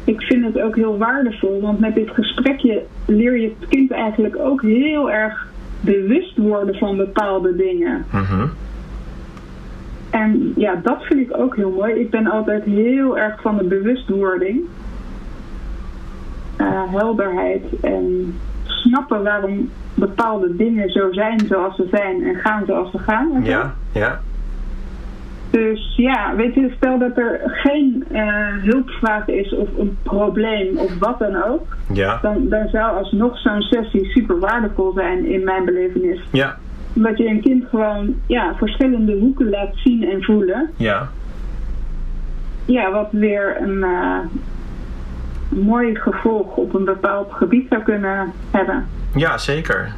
Ik 0.04 0.20
vind 0.20 0.44
het 0.44 0.60
ook 0.60 0.76
heel 0.76 0.98
waardevol, 0.98 1.60
want 1.60 1.80
met 1.80 1.94
dit 1.94 2.10
gesprekje 2.10 2.82
leer 3.06 3.38
je 3.38 3.54
het 3.58 3.68
kind 3.68 3.90
eigenlijk 3.90 4.36
ook 4.38 4.62
heel 4.62 5.10
erg 5.10 5.48
bewust 5.80 6.36
worden 6.36 6.74
van 6.74 6.96
bepaalde 6.96 7.56
dingen. 7.56 8.04
mhm. 8.10 8.46
En 10.10 10.52
ja, 10.56 10.80
dat 10.82 11.02
vind 11.02 11.20
ik 11.20 11.38
ook 11.38 11.56
heel 11.56 11.70
mooi. 11.70 11.94
Ik 11.94 12.10
ben 12.10 12.26
altijd 12.26 12.64
heel 12.64 13.18
erg 13.18 13.40
van 13.40 13.56
de 13.56 13.64
bewustwording. 13.64 14.60
Eh, 16.56 16.82
helderheid 16.90 17.62
en 17.82 18.34
snappen 18.64 19.22
waarom 19.22 19.70
bepaalde 19.94 20.56
dingen 20.56 20.90
zo 20.90 21.12
zijn 21.12 21.40
zoals 21.48 21.76
ze 21.76 21.86
zijn 21.90 22.22
en 22.24 22.34
gaan 22.34 22.62
zoals 22.66 22.90
ze 22.90 22.98
gaan. 22.98 23.40
ja, 23.42 23.74
ja, 23.92 24.20
Dus 25.50 25.92
ja, 25.96 26.34
weet 26.36 26.54
je, 26.54 26.72
stel 26.76 26.98
dat 26.98 27.16
er 27.18 27.40
geen 27.44 28.04
eh, 28.12 28.46
hulpvraag 28.62 29.28
is 29.28 29.54
of 29.54 29.68
een 29.78 29.96
probleem 30.02 30.76
of 30.78 30.98
wat 30.98 31.18
dan 31.18 31.42
ook, 31.44 31.76
ja, 31.92 32.18
dan, 32.22 32.48
dan 32.48 32.68
zou 32.68 32.96
alsnog 32.98 33.38
zo'n 33.38 33.62
sessie 33.62 34.04
super 34.04 34.38
waardevol 34.38 34.92
zijn 34.92 35.24
in 35.26 35.44
mijn 35.44 35.64
belevenis. 35.64 36.20
ja, 36.32 36.56
Omdat 36.96 37.18
je 37.18 37.26
een 37.28 37.40
kind 37.40 37.64
gewoon 37.70 38.14
ja, 38.26 38.54
verschillende 38.56 39.12
hoeken 39.16 39.50
laat 39.50 39.72
zien 39.74 40.10
en 40.10 40.22
voelen. 40.22 40.70
ja, 40.76 41.08
Ja, 42.64 42.90
wat 42.90 43.08
weer 43.10 43.56
een 43.60 43.82
eh, 43.82 44.18
mooi 45.62 45.94
gevolg 45.94 46.56
op 46.56 46.74
een 46.74 46.84
bepaald 46.84 47.32
gebied 47.32 47.66
zou 47.68 47.82
kunnen 47.82 48.32
hebben. 48.50 48.86
ja, 49.14 49.38
zeker. 49.38 49.92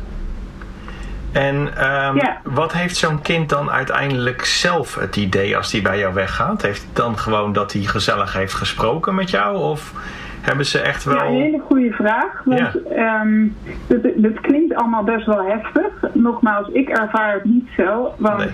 En 1.32 1.76
ehm, 1.76 2.16
Ja. 2.16 2.36
wat 2.44 2.72
heeft 2.72 2.96
zo'n 2.96 3.22
kind 3.22 3.48
dan 3.48 3.70
uiteindelijk 3.70 4.44
zelf 4.44 4.94
het 4.94 5.16
idee 5.16 5.56
als 5.56 5.72
hij 5.72 5.82
bij 5.82 5.98
jou 5.98 6.14
weggaat? 6.14 6.62
Heeft 6.62 6.80
hij 6.82 6.90
dan 6.92 7.18
gewoon 7.18 7.52
dat 7.52 7.72
hij 7.72 7.82
gezellig 7.82 8.32
heeft 8.32 8.54
gesproken 8.54 9.14
met 9.14 9.30
jou? 9.30 9.56
Of 9.56 9.92
hebben 10.40 10.66
ze 10.66 10.78
echt 10.80 11.04
wel... 11.04 11.14
Ja, 11.16 11.25
een 11.25 11.34
hele 11.34 11.60
goede 11.68 11.90
vraag. 11.92 12.42
Want 12.44 12.88
ehm, 12.88 13.46
dit, 13.86 14.02
dit 14.16 14.40
klinkt 14.40 14.75
allemaal 14.75 15.02
best 15.04 15.26
wel 15.26 15.44
heftig. 15.44 15.86
Nogmaals, 16.12 16.68
ik 16.68 16.88
ervaar 16.88 17.32
het 17.32 17.44
niet 17.44 17.68
zo. 17.76 18.14
Want 18.18 18.38
Nee. 18.38 18.50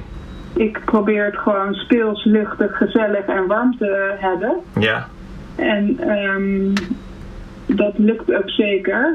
ik 0.68 0.80
probeer 0.84 1.24
het 1.24 1.36
gewoon 1.36 1.74
speels, 1.74 2.24
luchtig, 2.24 2.76
gezellig 2.76 3.24
en 3.26 3.46
warm 3.46 3.76
te 3.78 4.14
hebben. 4.18 4.56
Ja, 4.78 5.06
En 5.56 5.98
ehm, 5.98 6.74
dat 7.66 7.98
lukt 7.98 8.34
ook 8.34 8.50
zeker. 8.50 9.14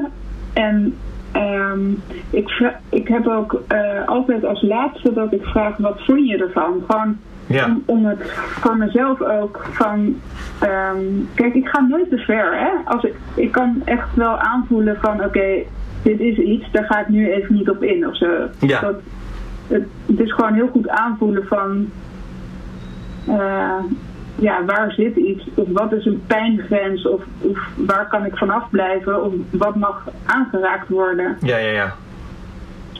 En 0.52 0.94
ehm, 1.32 1.90
ik, 2.30 2.72
ik 2.88 3.08
heb 3.08 3.26
ook 3.26 3.62
eh, 3.68 4.06
altijd 4.06 4.44
als 4.44 4.62
laatste 4.62 5.12
dat 5.12 5.32
ik 5.32 5.44
vraag, 5.44 5.76
wat 5.76 6.04
vond 6.04 6.28
je 6.28 6.36
ervan? 6.36 6.82
Gewoon 6.88 7.16
ja, 7.46 7.64
om, 7.66 7.82
om 7.86 8.06
het 8.06 8.30
voor 8.32 8.76
mezelf 8.76 9.20
ook 9.22 9.66
van... 9.72 10.20
ehm, 10.60 10.98
kijk, 11.34 11.54
ik 11.54 11.68
ga 11.68 11.80
nooit 11.80 12.10
te 12.10 12.18
ver, 12.18 12.58
hè. 12.58 12.70
Als 12.84 13.04
ik, 13.04 13.14
ik 13.34 13.52
kan 13.52 13.82
echt 13.84 14.14
wel 14.14 14.38
aanvoelen 14.38 14.96
van, 15.00 15.24
oké, 15.24 15.62
dit 16.02 16.20
is 16.20 16.36
iets, 16.38 16.70
daar 16.70 16.84
ga 16.84 17.00
ik 17.00 17.08
nu 17.08 17.32
even 17.32 17.54
niet 17.54 17.70
op 17.70 17.82
in 17.82 18.06
of 18.08 18.16
zo. 18.16 18.26
Ja. 18.58 18.80
Dat, 18.80 19.00
het, 19.68 19.86
het 20.06 20.20
is 20.20 20.32
gewoon 20.32 20.54
heel 20.54 20.68
goed 20.68 20.88
aanvoelen 20.88 21.46
van... 21.46 21.90
eh, 23.26 23.84
ja, 24.38 24.64
waar 24.64 24.92
zit 24.92 25.16
iets? 25.16 25.44
Of 25.54 25.66
wat 25.72 25.92
is 25.92 26.04
een 26.04 26.22
pijngrens? 26.26 27.06
Of, 27.08 27.22
of 27.38 27.58
waar 27.76 28.08
kan 28.08 28.24
ik 28.24 28.36
vanaf 28.36 28.70
blijven? 28.70 29.24
Of 29.24 29.32
wat 29.50 29.74
mag 29.74 30.08
aangeraakt 30.26 30.88
worden? 30.88 31.36
ja, 31.40 31.56
ja, 31.56 31.70
ja. 31.70 31.94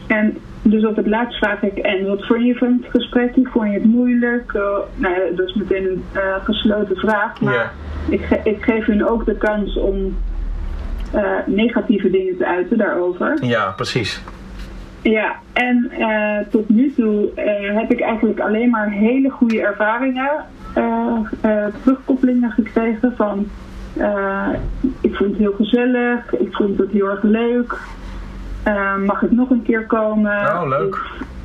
En 0.06 0.36
dus 0.62 0.86
op 0.86 0.96
het 0.96 1.06
laatst 1.06 1.38
vraag 1.38 1.62
ik, 1.62 1.78
en 1.78 2.06
wat 2.06 2.26
vond 2.26 2.44
je 2.46 2.54
van 2.54 2.78
het 2.82 2.90
gesprek? 2.90 3.34
Vond 3.42 3.66
je 3.68 3.74
het 3.74 3.84
moeilijk? 3.84 4.52
Eh, 4.54 4.62
nou 4.94 5.14
ja, 5.14 5.20
dat 5.36 5.48
is 5.48 5.54
meteen 5.54 5.84
een 5.86 6.02
eh, 6.12 6.44
gesloten 6.44 6.96
vraag. 6.96 7.40
Maar 7.40 7.54
Ja. 7.54 7.70
ik, 8.08 8.20
ge- 8.24 8.40
ik 8.44 8.62
geef 8.62 8.84
hun 8.84 9.08
ook 9.08 9.24
de 9.24 9.34
kans 9.36 9.76
om 9.76 10.16
eh, 11.12 11.22
negatieve 11.46 12.10
dingen 12.10 12.36
te 12.36 12.46
uiten 12.46 12.78
daarover. 12.78 13.38
Ja, 13.44 13.70
precies. 13.76 14.22
Ja, 15.02 15.36
en 15.52 15.90
tot 16.50 16.68
nu 16.68 16.92
toe 16.96 17.30
heb 17.78 17.92
ik 17.92 18.00
eigenlijk 18.00 18.40
alleen 18.40 18.70
maar 18.70 18.90
hele 18.90 19.28
goede 19.30 19.60
ervaringen, 19.62 20.30
terugkoppelingen 21.82 22.50
gekregen 22.50 23.12
van 23.16 23.48
eh, 23.96 24.48
ik 25.00 25.14
vond 25.14 25.30
het 25.30 25.38
heel 25.38 25.54
gezellig, 25.56 26.34
ik 26.38 26.52
vond 26.54 26.78
het 26.78 26.90
heel 26.90 27.08
erg 27.08 27.22
leuk, 27.22 27.78
Eh, 28.62 28.96
mag 28.96 29.22
ik 29.22 29.30
nog 29.30 29.50
een 29.50 29.62
keer 29.62 29.86
komen? 29.86 30.38
Oh, 30.40 30.68
leuk. 30.68 30.98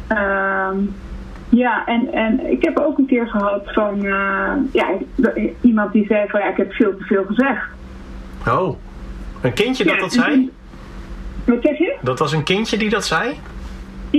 Ehm, 0.07 0.77
ja, 1.49 1.85
en, 1.85 2.13
en 2.13 2.51
ik 2.51 2.63
heb 2.63 2.79
ook 2.79 2.97
een 2.97 3.05
keer 3.05 3.27
gehad 3.27 3.61
van 3.65 4.05
eh, 4.05 4.51
ja, 4.71 4.87
iemand 5.61 5.91
die 5.91 6.05
zei 6.05 6.27
van 6.27 6.39
ja, 6.39 6.49
ik 6.49 6.57
heb 6.57 6.73
veel 6.73 6.97
te 6.97 7.03
veel 7.03 7.25
gezegd. 7.25 7.65
Oh, 8.47 8.77
een 9.41 9.53
kindje 9.53 9.83
dat 9.83 9.93
Ja, 9.93 9.99
dat 9.99 10.15
en 10.15 10.21
zei? 10.21 10.51
Wat 11.45 11.57
zeg 11.61 11.77
je? 11.77 11.95
Dat 12.01 12.19
was 12.19 12.31
een 12.33 12.43
kindje 12.43 12.77
die 12.77 12.89
dat 12.89 13.05
zei? 13.05 13.39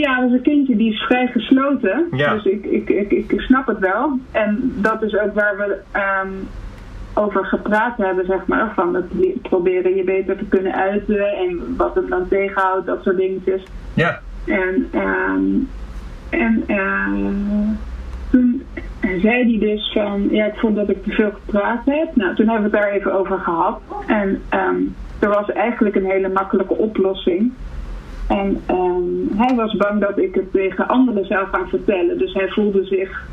Ja, 0.00 0.20
dat 0.20 0.28
is 0.28 0.36
een 0.36 0.42
kindje 0.42 0.76
die 0.76 0.92
is 0.92 1.00
vrij 1.00 1.26
gesloten. 1.26 2.06
Ja. 2.10 2.34
Dus 2.34 2.44
ik, 2.44 2.64
ik, 2.64 2.88
ik, 2.88 3.32
ik 3.32 3.40
snap 3.40 3.66
het 3.66 3.78
wel. 3.78 4.18
En 4.30 4.72
dat 4.76 5.02
is 5.02 5.18
ook 5.18 5.34
waar 5.34 5.56
we 5.56 5.80
ehm, 5.90 6.32
over 7.14 7.44
gepraat 7.44 7.96
hebben, 7.96 8.26
zeg 8.26 8.46
maar. 8.46 8.72
Van 8.74 8.94
het 8.94 9.42
proberen 9.42 9.96
je 9.96 10.04
beter 10.04 10.36
te 10.36 10.44
kunnen 10.44 10.74
uiten 10.74 11.26
en 11.26 11.76
wat 11.76 11.94
het 11.94 12.08
dan 12.08 12.28
tegenhoudt, 12.28 12.86
dat 12.86 13.02
soort 13.02 13.16
dingetjes. 13.16 13.62
Ja. 13.94 14.20
En, 14.46 14.88
ehm, 14.90 15.44
en 16.30 16.64
ehm, 16.66 17.74
toen 18.30 18.62
zei 19.00 19.58
hij 19.58 19.68
dus 19.68 19.92
van, 19.92 20.28
ja, 20.30 20.46
ik 20.46 20.58
vond 20.58 20.76
dat 20.76 20.88
ik 20.88 21.04
te 21.04 21.10
veel 21.10 21.30
gepraat 21.30 21.84
heb. 21.84 22.16
Nou, 22.16 22.34
toen 22.34 22.48
hebben 22.48 22.70
we 22.70 22.76
het 22.76 22.84
daar 22.86 22.94
even 22.94 23.12
over 23.12 23.38
gehad. 23.38 23.80
En 24.06 24.42
ehm, 24.48 24.76
er 25.18 25.28
was 25.28 25.52
eigenlijk 25.52 25.94
een 25.94 26.10
hele 26.10 26.28
makkelijke 26.28 26.74
oplossing. 26.74 27.52
En 28.40 28.62
ehm, 28.66 29.38
hij 29.38 29.54
was 29.56 29.76
bang 29.76 30.00
dat 30.00 30.18
ik 30.18 30.34
het 30.34 30.52
tegen 30.52 30.88
anderen 30.88 31.26
zou 31.26 31.46
gaan 31.46 31.68
vertellen. 31.68 32.18
Dus 32.18 32.32
hij 32.32 32.48
voelde 32.48 32.84
zich 32.84 33.26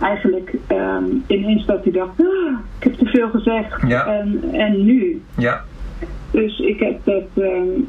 eigenlijk 0.00 0.54
ehm, 0.66 1.04
ineens 1.26 1.66
dat 1.66 1.82
hij 1.82 1.92
dacht, 1.92 2.20
"Ah, 2.20 2.58
ik 2.78 2.84
heb 2.84 2.94
te 2.94 3.06
veel 3.06 3.28
gezegd. 3.28 3.82
Ja. 3.86 4.06
En, 4.06 4.40
en 4.52 4.84
nu? 4.84 5.22
Ja. 5.36 5.60
Dus 6.30 6.58
ik 6.58 6.80
heb 6.80 7.04
dat 7.04 7.44
ehm, 7.44 7.80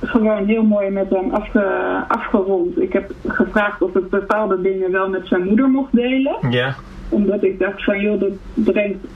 gewoon 0.00 0.46
heel 0.46 0.62
mooi 0.62 0.90
met 0.90 1.10
hem 1.10 1.30
afge, 1.30 1.64
afgerond. 2.08 2.80
Ik 2.80 2.92
heb 2.92 3.12
gevraagd 3.26 3.82
of 3.82 3.96
ik 3.96 4.10
bepaalde 4.10 4.60
dingen 4.60 4.90
wel 4.90 5.08
met 5.08 5.26
zijn 5.26 5.44
moeder 5.44 5.68
mocht 5.68 5.94
delen. 5.94 6.36
Ja. 6.50 6.74
Omdat 7.08 7.42
ik 7.42 7.58
dacht 7.58 7.84
van 7.84 8.00
joh, 8.00 8.20
dat 8.20 8.32
brengt 8.54 9.06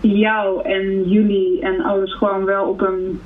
jou 0.00 0.62
en 0.64 1.08
jullie 1.08 1.60
en 1.60 1.80
alles 1.84 2.14
gewoon 2.14 2.44
wel 2.44 2.64
op 2.64 2.80
een 2.80 3.20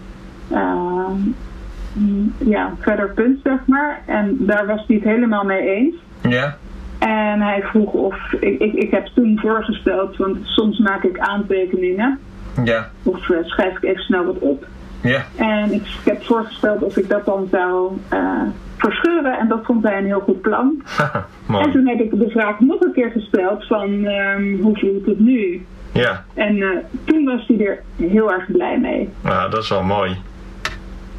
ja, 2.38 2.72
verder 2.78 3.10
punt, 3.14 3.40
zeg 3.42 3.58
maar. 3.66 4.00
En 4.06 4.36
daar 4.38 4.66
was 4.66 4.84
hij 4.86 4.96
het 4.96 5.04
helemaal 5.04 5.44
mee 5.44 5.68
eens. 5.68 5.94
Ja. 6.22 6.56
En 6.98 7.40
hij 7.40 7.62
vroeg 7.62 7.92
of, 7.92 8.32
ik, 8.32 8.60
ik, 8.60 8.72
ik 8.72 8.90
heb 8.90 9.06
toen 9.06 9.38
voorgesteld, 9.42 10.16
want 10.16 10.38
soms 10.42 10.78
maak 10.78 11.02
ik 11.02 11.18
aantekeningen. 11.18 12.18
Ja. 12.64 12.90
Of 13.02 13.30
eh, 13.30 13.36
schrijf 13.42 13.76
ik 13.76 13.82
even 13.82 14.02
snel 14.02 14.24
wat 14.24 14.38
op. 14.38 14.66
Ja. 15.02 15.24
En 15.36 15.72
ik, 15.72 15.82
ik 15.82 16.04
heb 16.04 16.24
voorgesteld 16.24 16.82
of 16.82 16.96
ik 16.96 17.08
dat 17.08 17.24
dan 17.24 17.48
zou 17.50 17.92
eh, 18.08 18.42
verscheuren. 18.76 19.38
En 19.38 19.48
dat 19.48 19.60
vond 19.62 19.84
hij 19.84 19.98
een 19.98 20.04
heel 20.04 20.20
goed 20.20 20.40
plan. 20.40 20.82
En 21.48 21.70
toen 21.70 21.86
heb 21.86 22.00
ik 22.00 22.18
de 22.18 22.30
vraag 22.30 22.60
nog 22.60 22.80
een 22.80 22.92
keer 22.92 23.10
gesteld 23.10 23.66
van 23.66 24.04
ehm, 24.04 24.60
hoe 24.60 24.78
voelt 24.78 25.06
het 25.06 25.18
nu? 25.18 25.66
Ja. 25.92 26.24
En 26.34 26.62
eh, 26.62 26.68
toen 27.04 27.24
was 27.24 27.46
hij 27.46 27.66
er 27.66 27.82
heel 27.96 28.32
erg 28.32 28.52
blij 28.52 28.78
mee. 28.78 29.08
Nou, 29.22 29.50
dat 29.50 29.62
is 29.62 29.68
wel 29.68 29.82
mooi. 29.82 30.16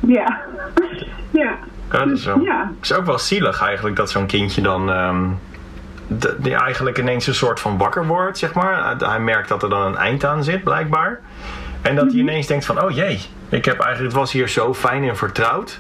Ja. 0.08 0.40
ja. 1.32 1.58
Ja, 1.92 2.06
dat 2.06 2.18
is, 2.18 2.26
wel, 2.26 2.40
Ja. 2.40 2.72
is 2.82 2.94
ook 2.94 3.06
wel 3.06 3.20
zielig 3.20 3.62
eigenlijk 3.62 3.96
dat 3.96 4.10
zo'n 4.10 4.26
kindje 4.26 4.62
dan 4.62 4.92
ehm, 4.92 5.24
de- 6.08 6.36
die 6.40 6.56
eigenlijk 6.56 6.98
ineens 6.98 7.28
een 7.28 7.36
soort 7.36 7.60
van 7.60 7.78
wakker 7.78 8.06
wordt, 8.08 8.38
zeg 8.38 8.54
maar. 8.54 8.96
Hij 9.00 9.20
merkt 9.20 9.50
dat 9.50 9.64
er 9.64 9.70
dan 9.70 9.82
een 9.86 9.98
eind 9.98 10.26
aan 10.26 10.44
zit, 10.44 10.64
blijkbaar. 10.64 11.20
En 11.82 11.96
dat 11.96 12.04
hij 12.04 12.14
Mhm. 12.14 12.22
ineens 12.30 12.48
denkt 12.48 12.66
van, 12.66 12.84
oh 12.84 12.92
jee, 12.92 13.20
ik 13.50 13.66
heb 13.66 13.80
eigenlijk, 13.80 14.12
het 14.14 14.14
was 14.22 14.32
hier 14.32 14.48
zo 14.50 14.74
fijn 14.74 15.04
en 15.04 15.18
vertrouwd. 15.18 15.80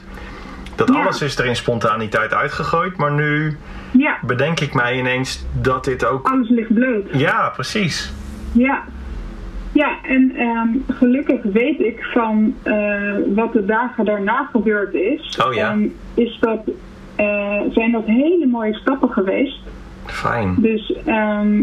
Dat 0.75 0.89
Ja. 0.93 1.01
alles 1.01 1.21
is 1.21 1.37
er 1.37 1.45
in 1.45 1.55
spontaniteit 1.55 2.33
uitgegooid, 2.33 2.97
maar 2.97 3.11
nu 3.11 3.57
Ja. 3.91 4.17
bedenk 4.21 4.59
ik 4.59 4.73
mij 4.73 4.97
ineens 4.97 5.45
dat 5.53 5.83
dit 5.83 6.05
ook... 6.05 6.27
Alles 6.27 6.49
ligt 6.49 6.73
bloot. 6.73 7.03
Ja, 7.11 7.49
precies. 7.49 8.13
Ja. 8.51 8.83
Ja, 9.81 9.97
en 10.03 10.33
ehm, 10.35 10.97
gelukkig 10.97 11.43
weet 11.43 11.79
ik 11.79 12.03
van 12.13 12.55
eh, 12.63 13.13
wat 13.35 13.53
de 13.53 13.65
dagen 13.65 14.05
daarna 14.05 14.49
gebeurd 14.51 14.93
is. 14.93 15.39
Oh 15.45 15.53
ja. 15.53 15.77
Is 16.13 16.37
dat, 16.39 16.59
eh, 17.15 17.61
zijn 17.71 17.91
dat 17.91 18.05
hele 18.05 18.45
mooie 18.45 18.73
stappen 18.73 19.09
geweest. 19.09 19.59
Fijn. 20.05 20.55
Dus 20.57 20.93
ehm, 21.05 21.61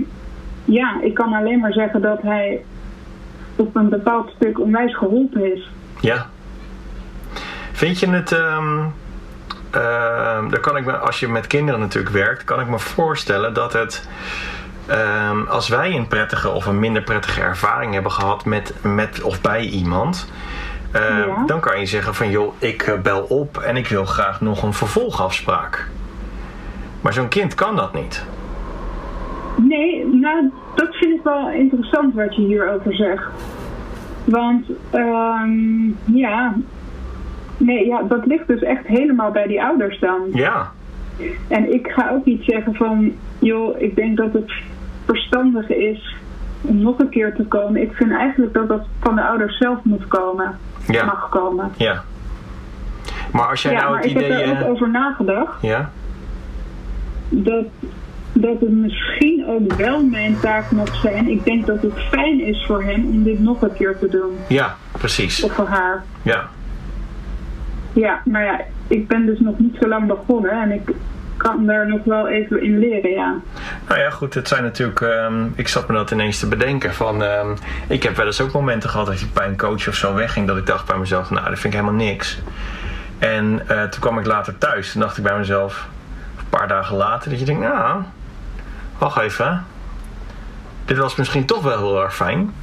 ja, 0.64 1.00
ik 1.02 1.14
kan 1.14 1.32
alleen 1.32 1.58
maar 1.58 1.72
zeggen 1.72 2.00
dat 2.00 2.22
hij 2.22 2.64
op 3.56 3.76
een 3.76 3.88
bepaald 3.88 4.30
stuk 4.36 4.60
onwijs 4.60 4.96
geholpen 4.96 5.54
is. 5.54 5.70
Ja. 6.00 6.26
Vind 7.72 8.00
je 8.00 8.08
het... 8.08 8.28
daar 10.50 10.60
kan 10.60 10.76
ik 10.76 10.84
me, 10.84 10.96
als 10.96 11.20
je 11.20 11.28
met 11.28 11.46
kinderen 11.46 11.80
natuurlijk 11.80 12.14
werkt, 12.14 12.44
kan 12.44 12.60
ik 12.60 12.68
me 12.68 12.78
voorstellen 12.78 13.54
dat 13.54 13.72
het... 13.72 14.08
ehm, 14.88 15.42
als 15.48 15.68
wij 15.68 15.96
een 15.96 16.08
prettige 16.08 16.50
of 16.50 16.66
een 16.66 16.78
minder 16.78 17.02
prettige 17.02 17.40
ervaring 17.40 17.92
hebben 17.92 18.12
gehad 18.12 18.44
met, 18.44 18.74
met 18.82 19.22
of 19.22 19.40
bij 19.40 19.64
iemand... 19.64 20.32
eh, 20.92 21.00
Ja. 21.26 21.42
Dan 21.46 21.60
kan 21.60 21.80
je 21.80 21.86
zeggen 21.86 22.14
van 22.14 22.30
joh, 22.30 22.54
ik 22.58 22.82
eh, 22.82 23.00
bel 23.00 23.20
op 23.20 23.58
en 23.58 23.76
ik 23.76 23.86
wil 23.88 24.04
graag 24.04 24.40
nog 24.40 24.62
een 24.62 24.72
vervolgafspraak. 24.72 25.88
Maar 27.00 27.12
zo'n 27.12 27.28
kind 27.28 27.54
kan 27.54 27.76
dat 27.76 27.94
niet. 27.94 28.24
Nee, 29.56 30.06
nou, 30.06 30.50
dat 30.74 30.94
vind 30.94 31.14
ik 31.14 31.20
wel 31.24 31.50
interessant 31.50 32.14
wat 32.14 32.34
je 32.36 32.42
hierover 32.42 32.94
zegt. 32.94 33.24
Want, 34.24 34.66
ehm, 34.90 35.86
ja, 36.16 36.54
nee, 37.56 37.86
ja, 37.86 38.02
dat 38.02 38.26
ligt 38.26 38.46
dus 38.46 38.62
echt 38.62 38.86
helemaal 38.86 39.30
bij 39.30 39.46
die 39.46 39.62
ouders 39.62 39.98
dan. 40.00 40.20
Ja, 40.32 40.70
En 41.48 41.72
ik 41.74 41.86
ga 41.88 42.10
ook 42.10 42.24
niet 42.24 42.42
zeggen 42.44 42.74
van, 42.74 43.12
joh, 43.38 43.80
ik 43.80 43.94
denk 43.96 44.16
dat 44.16 44.32
het 44.32 44.52
verstandig 45.08 45.68
is 45.68 46.16
om 46.60 46.82
nog 46.82 46.98
een 46.98 47.08
keer 47.08 47.34
te 47.34 47.44
komen. 47.44 47.82
Ik 47.82 47.92
vind 47.92 48.12
eigenlijk 48.12 48.54
dat 48.54 48.68
dat 48.68 48.86
van 49.00 49.14
de 49.14 49.22
ouders 49.22 49.58
zelf 49.58 49.78
moet 49.82 50.08
komen, 50.08 50.58
ja, 50.86 51.04
mag 51.04 51.28
komen. 51.28 51.70
ja. 51.76 52.04
Maar 53.32 53.48
als 53.48 53.62
jij 53.62 53.72
Ja, 53.72 53.80
nou 53.82 53.96
het 53.96 54.04
ik 54.04 54.12
heb 54.12 54.22
idee... 54.22 54.42
er 54.42 54.50
ook 54.50 54.58
eh, 54.58 54.68
over 54.68 54.90
nagedacht 54.90 55.62
ja? 55.62 55.90
dat, 57.28 57.64
dat 58.32 58.60
het 58.60 58.70
misschien 58.70 59.46
ook 59.46 59.72
wel 59.72 60.02
mijn 60.02 60.40
taak 60.40 60.70
mag 60.70 60.94
zijn. 60.94 61.28
Ik 61.28 61.44
denk 61.44 61.66
dat 61.66 61.82
het 61.82 62.00
fijn 62.10 62.40
is 62.40 62.64
voor 62.66 62.82
hem 62.82 63.06
om 63.06 63.22
dit 63.22 63.40
nog 63.40 63.62
een 63.62 63.72
keer 63.72 63.98
te 63.98 64.08
doen. 64.08 64.36
Ja, 64.48 64.76
precies. 64.92 65.42
Of 65.42 65.52
voor 65.52 65.68
haar. 65.68 66.04
Ja, 66.22 66.48
Ja, 67.92 68.20
maar 68.24 68.44
ja, 68.44 68.60
ik 68.86 69.08
ben 69.08 69.26
dus 69.26 69.40
nog 69.40 69.58
niet 69.58 69.76
zo 69.80 69.88
lang 69.88 70.06
begonnen 70.06 70.50
en 70.50 70.72
ik 70.72 70.90
kan 71.38 71.66
daar 71.66 71.88
nog 71.88 72.04
wel 72.04 72.28
even 72.28 72.62
in 72.62 72.78
leren, 72.78 73.10
ja. 73.10 73.34
Nou 73.88 74.00
ja, 74.00 74.10
goed, 74.10 74.34
het 74.34 74.48
zijn 74.48 74.62
natuurlijk. 74.62 75.00
ehm, 75.00 75.46
ik 75.54 75.68
zat 75.68 75.88
me 75.88 75.94
dat 75.94 76.10
ineens 76.10 76.38
te 76.38 76.48
bedenken. 76.48 76.94
Van, 76.94 77.22
ehm, 77.22 77.56
ik 77.86 78.02
heb 78.02 78.16
wel 78.16 78.26
eens 78.26 78.40
ook 78.40 78.52
momenten 78.52 78.90
gehad 78.90 79.06
dat 79.06 79.20
ik 79.20 79.32
bij 79.34 79.46
een 79.46 79.56
coach 79.56 79.88
of 79.88 79.94
zo 79.94 80.14
wegging. 80.14 80.46
Dat 80.46 80.56
ik 80.56 80.66
dacht 80.66 80.86
bij 80.86 80.96
mezelf, 80.98 81.30
nou, 81.30 81.44
dat 81.48 81.58
vind 81.58 81.74
ik 81.74 81.80
helemaal 81.80 82.06
niks. 82.06 82.38
En 83.18 83.62
eh, 83.66 83.82
toen 83.82 84.00
kwam 84.00 84.18
ik 84.18 84.26
later 84.26 84.58
thuis. 84.58 84.92
Toen 84.92 85.00
dacht 85.00 85.16
ik 85.16 85.22
bij 85.22 85.38
mezelf, 85.38 85.88
een 86.38 86.48
paar 86.48 86.68
dagen 86.68 86.96
later, 86.96 87.30
dat 87.30 87.38
je 87.38 87.44
denkt, 87.44 87.62
nou, 87.62 88.02
wacht 88.98 89.18
even. 89.18 89.64
Dit 90.84 90.96
was 90.98 91.16
misschien 91.16 91.44
toch 91.44 91.62
wel 91.62 91.78
heel 91.78 92.02
erg 92.02 92.14
fijn. 92.14 92.54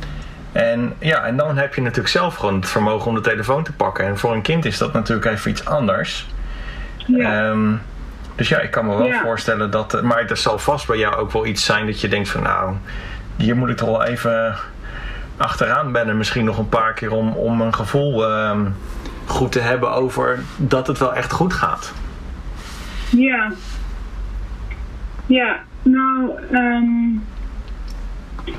En 0.51 0.93
ja, 0.99 1.23
en 1.23 1.37
dan 1.37 1.57
heb 1.57 1.75
je 1.75 1.81
natuurlijk 1.81 2.09
zelf 2.09 2.35
gewoon 2.35 2.55
het 2.55 2.69
vermogen 2.69 3.07
om 3.07 3.15
de 3.15 3.21
telefoon 3.21 3.63
te 3.63 3.73
pakken. 3.73 4.05
En 4.05 4.17
voor 4.17 4.33
een 4.33 4.41
kind 4.41 4.65
is 4.65 4.77
dat 4.77 4.93
natuurlijk 4.93 5.27
even 5.27 5.51
iets 5.51 5.65
anders. 5.65 6.27
Ja, 6.97 7.49
Ehm, 7.49 7.73
dus 8.35 8.49
ja, 8.49 8.59
ik 8.59 8.71
kan 8.71 8.85
me 8.85 8.97
wel 8.97 9.05
Ja. 9.07 9.21
voorstellen 9.21 9.71
dat. 9.71 9.93
eh, 9.93 10.01
Maar 10.01 10.25
er 10.25 10.37
zal 10.37 10.59
vast 10.59 10.87
bij 10.87 10.97
jou 10.97 11.15
ook 11.15 11.31
wel 11.31 11.45
iets 11.45 11.65
zijn 11.65 11.85
dat 11.85 12.01
je 12.01 12.07
denkt 12.07 12.29
van 12.29 12.43
nou, 12.43 12.73
hier 13.35 13.55
moet 13.55 13.69
ik 13.69 13.77
toch 13.77 13.89
wel 13.89 14.03
even 14.03 14.55
achteraan 15.37 15.91
bennen. 15.91 16.17
Misschien 16.17 16.45
nog 16.45 16.57
een 16.57 16.69
paar 16.69 16.93
keer 16.93 17.11
om, 17.11 17.29
om 17.31 17.61
een 17.61 17.73
gevoel 17.75 18.25
ehm, 18.29 18.65
goed 19.25 19.51
te 19.51 19.59
hebben 19.59 19.91
over 19.91 20.39
dat 20.57 20.87
het 20.87 20.97
wel 20.99 21.13
echt 21.15 21.31
goed 21.31 21.53
gaat. 21.53 21.93
ja. 23.09 23.51
Ja, 25.27 25.59
nou, 25.81 26.31
ehm, 26.51 26.85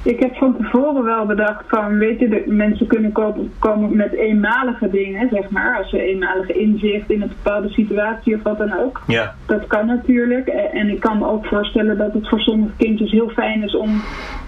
ik 0.03 0.21
heb 0.21 0.35
van 0.37 0.57
tevoren 0.57 1.05
wel 1.05 1.27
bedacht 1.27 1.65
van, 1.69 1.99
weet 1.99 2.19
je, 2.21 2.29
de, 2.29 2.43
mensen 2.47 2.87
kunnen 2.87 3.13
kopen, 3.13 3.53
komen 3.59 3.97
met 3.97 4.13
eenmalige 4.13 4.91
dingen, 4.91 5.29
zeg 5.33 5.51
maar. 5.51 5.77
Als 5.77 5.91
ze 5.91 6.03
eenmalige 6.03 6.53
inzicht 6.53 7.11
in 7.11 7.23
een 7.23 7.33
bepaalde 7.43 7.69
situatie 7.69 8.35
of 8.35 8.43
wat 8.43 8.59
dan 8.59 8.73
ook. 8.73 9.03
Ja, 9.07 9.35
Dat 9.47 9.67
kan 9.67 9.87
natuurlijk. 9.87 10.49
Eh, 10.49 10.81
En 10.81 10.89
ik 10.89 11.01
kan 11.01 11.19
me 11.19 11.27
ook 11.27 11.47
voorstellen 11.47 11.99
dat 11.99 12.13
het 12.13 12.29
voor 12.29 12.41
sommige 12.41 12.73
kindjes 12.77 13.11
heel 13.11 13.29
fijn 13.29 13.63
is 13.63 13.77
om, 13.77 14.03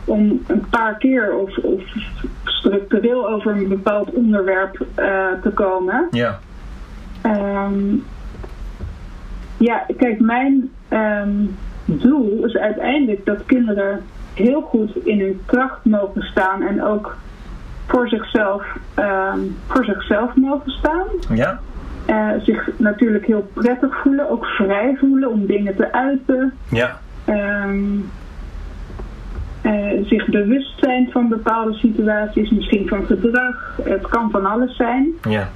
om 0.05 0.43
een 0.47 0.65
paar 0.71 0.97
keer 0.99 1.35
of, 1.37 1.57
of 1.57 1.83
structureel 2.45 3.29
over 3.29 3.53
een 3.53 3.69
bepaald 3.69 4.11
onderwerp 4.13 4.87
eh, 4.95 5.07
te 5.43 5.51
komen. 5.51 6.07
ja, 6.11 6.39
Ehm, 7.23 7.95
ja, 9.57 9.87
kijk, 9.97 10.21
mijn 10.21 10.71
ehm, 10.89 11.31
doel 11.85 12.45
is 12.45 12.57
uiteindelijk 12.57 13.25
dat 13.25 13.45
kinderen 13.47 14.03
heel 14.39 14.61
goed 14.61 14.97
in 15.05 15.21
hun 15.21 15.41
kracht 15.47 15.85
mogen 15.85 16.23
staan 16.23 16.63
en 16.63 16.85
ook 16.85 17.17
voor 17.87 18.09
zichzelf, 18.09 18.65
ehm, 18.95 19.39
voor 19.67 19.85
zichzelf 19.85 20.35
mogen 20.35 20.71
staan. 20.71 21.07
ja, 21.35 21.61
Eh, 22.07 22.29
zich 22.43 22.69
natuurlijk 22.77 23.27
heel 23.27 23.51
prettig 23.53 23.97
voelen, 24.03 24.31
ook 24.31 24.45
vrij 24.47 24.97
voelen 24.99 25.31
om 25.31 25.47
dingen 25.47 25.77
te 25.77 25.93
uiten. 25.93 26.53
ja, 26.71 26.99
Ehm, 27.25 27.85
eh, 29.63 30.07
zich 30.07 30.27
bewust 30.29 30.79
zijn 30.81 31.09
van 31.11 31.29
bepaalde 31.29 31.73
situaties, 31.73 32.51
misschien 32.51 32.89
van 32.89 33.05
gedrag. 33.07 33.79
Het 33.83 34.09
kan 34.09 34.31
van 34.31 34.47
alles 34.47 34.77
zijn. 34.77 35.09
ja, 35.29 35.49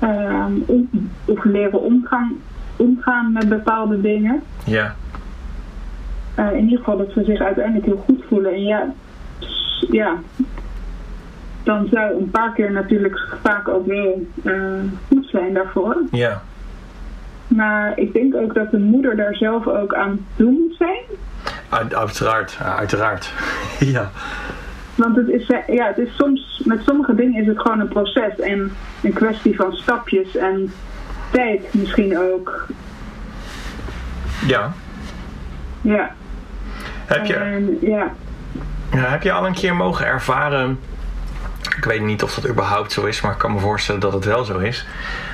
Ehm, 0.00 0.52
om- 0.66 0.88
of 1.24 1.44
leren 1.44 1.80
omgaan, 1.82 2.32
omgaan 2.76 3.32
met 3.32 3.48
bepaalde 3.48 4.00
dingen. 4.00 4.42
ja, 4.64 4.94
Eh, 6.36 6.52
in 6.52 6.62
ieder 6.64 6.78
geval 6.78 6.96
dat 6.96 7.10
ze 7.14 7.24
zich 7.24 7.40
uiteindelijk 7.40 7.86
heel 7.86 8.02
goed 8.06 8.24
voelen. 8.28 8.52
En 8.52 8.62
ja, 8.62 8.92
ja 9.90 10.14
dan 11.62 11.88
zou 11.90 12.18
een 12.20 12.30
paar 12.30 12.52
keer 12.52 12.72
natuurlijk 12.72 13.28
vaak 13.42 13.68
ook 13.68 13.86
wel 13.86 14.26
eh, 14.44 14.52
goed 15.08 15.26
zijn 15.30 15.54
daarvoor. 15.54 15.96
ja, 16.10 16.42
Maar 17.48 17.92
ik 17.98 18.12
denk 18.12 18.34
ook 18.34 18.54
dat 18.54 18.70
de 18.70 18.78
moeder 18.78 19.16
daar 19.16 19.34
zelf 19.34 19.66
ook 19.66 19.94
aan 19.94 20.26
toe 20.36 20.50
moet 20.50 20.74
zijn. 20.78 21.02
Uit- 21.68 21.94
uiteraard, 21.94 22.58
uiteraard. 22.78 23.32
ja, 23.94 24.10
Want 24.94 25.16
het 25.16 25.28
is, 25.28 25.46
eh, 25.50 25.74
ja, 25.74 25.86
het 25.86 25.98
is 25.98 26.16
soms, 26.16 26.62
met 26.64 26.80
sommige 26.86 27.14
dingen 27.14 27.40
is 27.40 27.46
het 27.46 27.60
gewoon 27.60 27.80
een 27.80 27.88
proces 27.88 28.38
en 28.40 28.72
een 29.02 29.12
kwestie 29.12 29.56
van 29.56 29.72
stapjes 29.72 30.36
en 30.36 30.72
tijd 31.30 31.74
misschien 31.74 32.18
ook. 32.18 32.66
ja. 34.46 34.72
Ja, 35.80 36.14
Heb 37.06 37.26
je, 37.26 37.78
ja, 37.80 38.12
ja, 38.92 39.08
heb 39.08 39.22
je 39.22 39.32
al 39.32 39.46
een 39.46 39.54
keer 39.54 39.74
mogen 39.74 40.06
ervaren... 40.06 40.78
Ik 41.76 41.84
weet 41.84 42.02
niet 42.02 42.22
of 42.22 42.34
dat 42.34 42.48
überhaupt 42.48 42.92
zo 42.92 43.04
is, 43.04 43.20
maar 43.20 43.32
ik 43.32 43.38
kan 43.38 43.52
me 43.52 43.58
voorstellen 43.58 44.00
dat 44.00 44.12
het 44.12 44.24
wel 44.24 44.44
zo 44.44 44.58
is. 44.58 44.86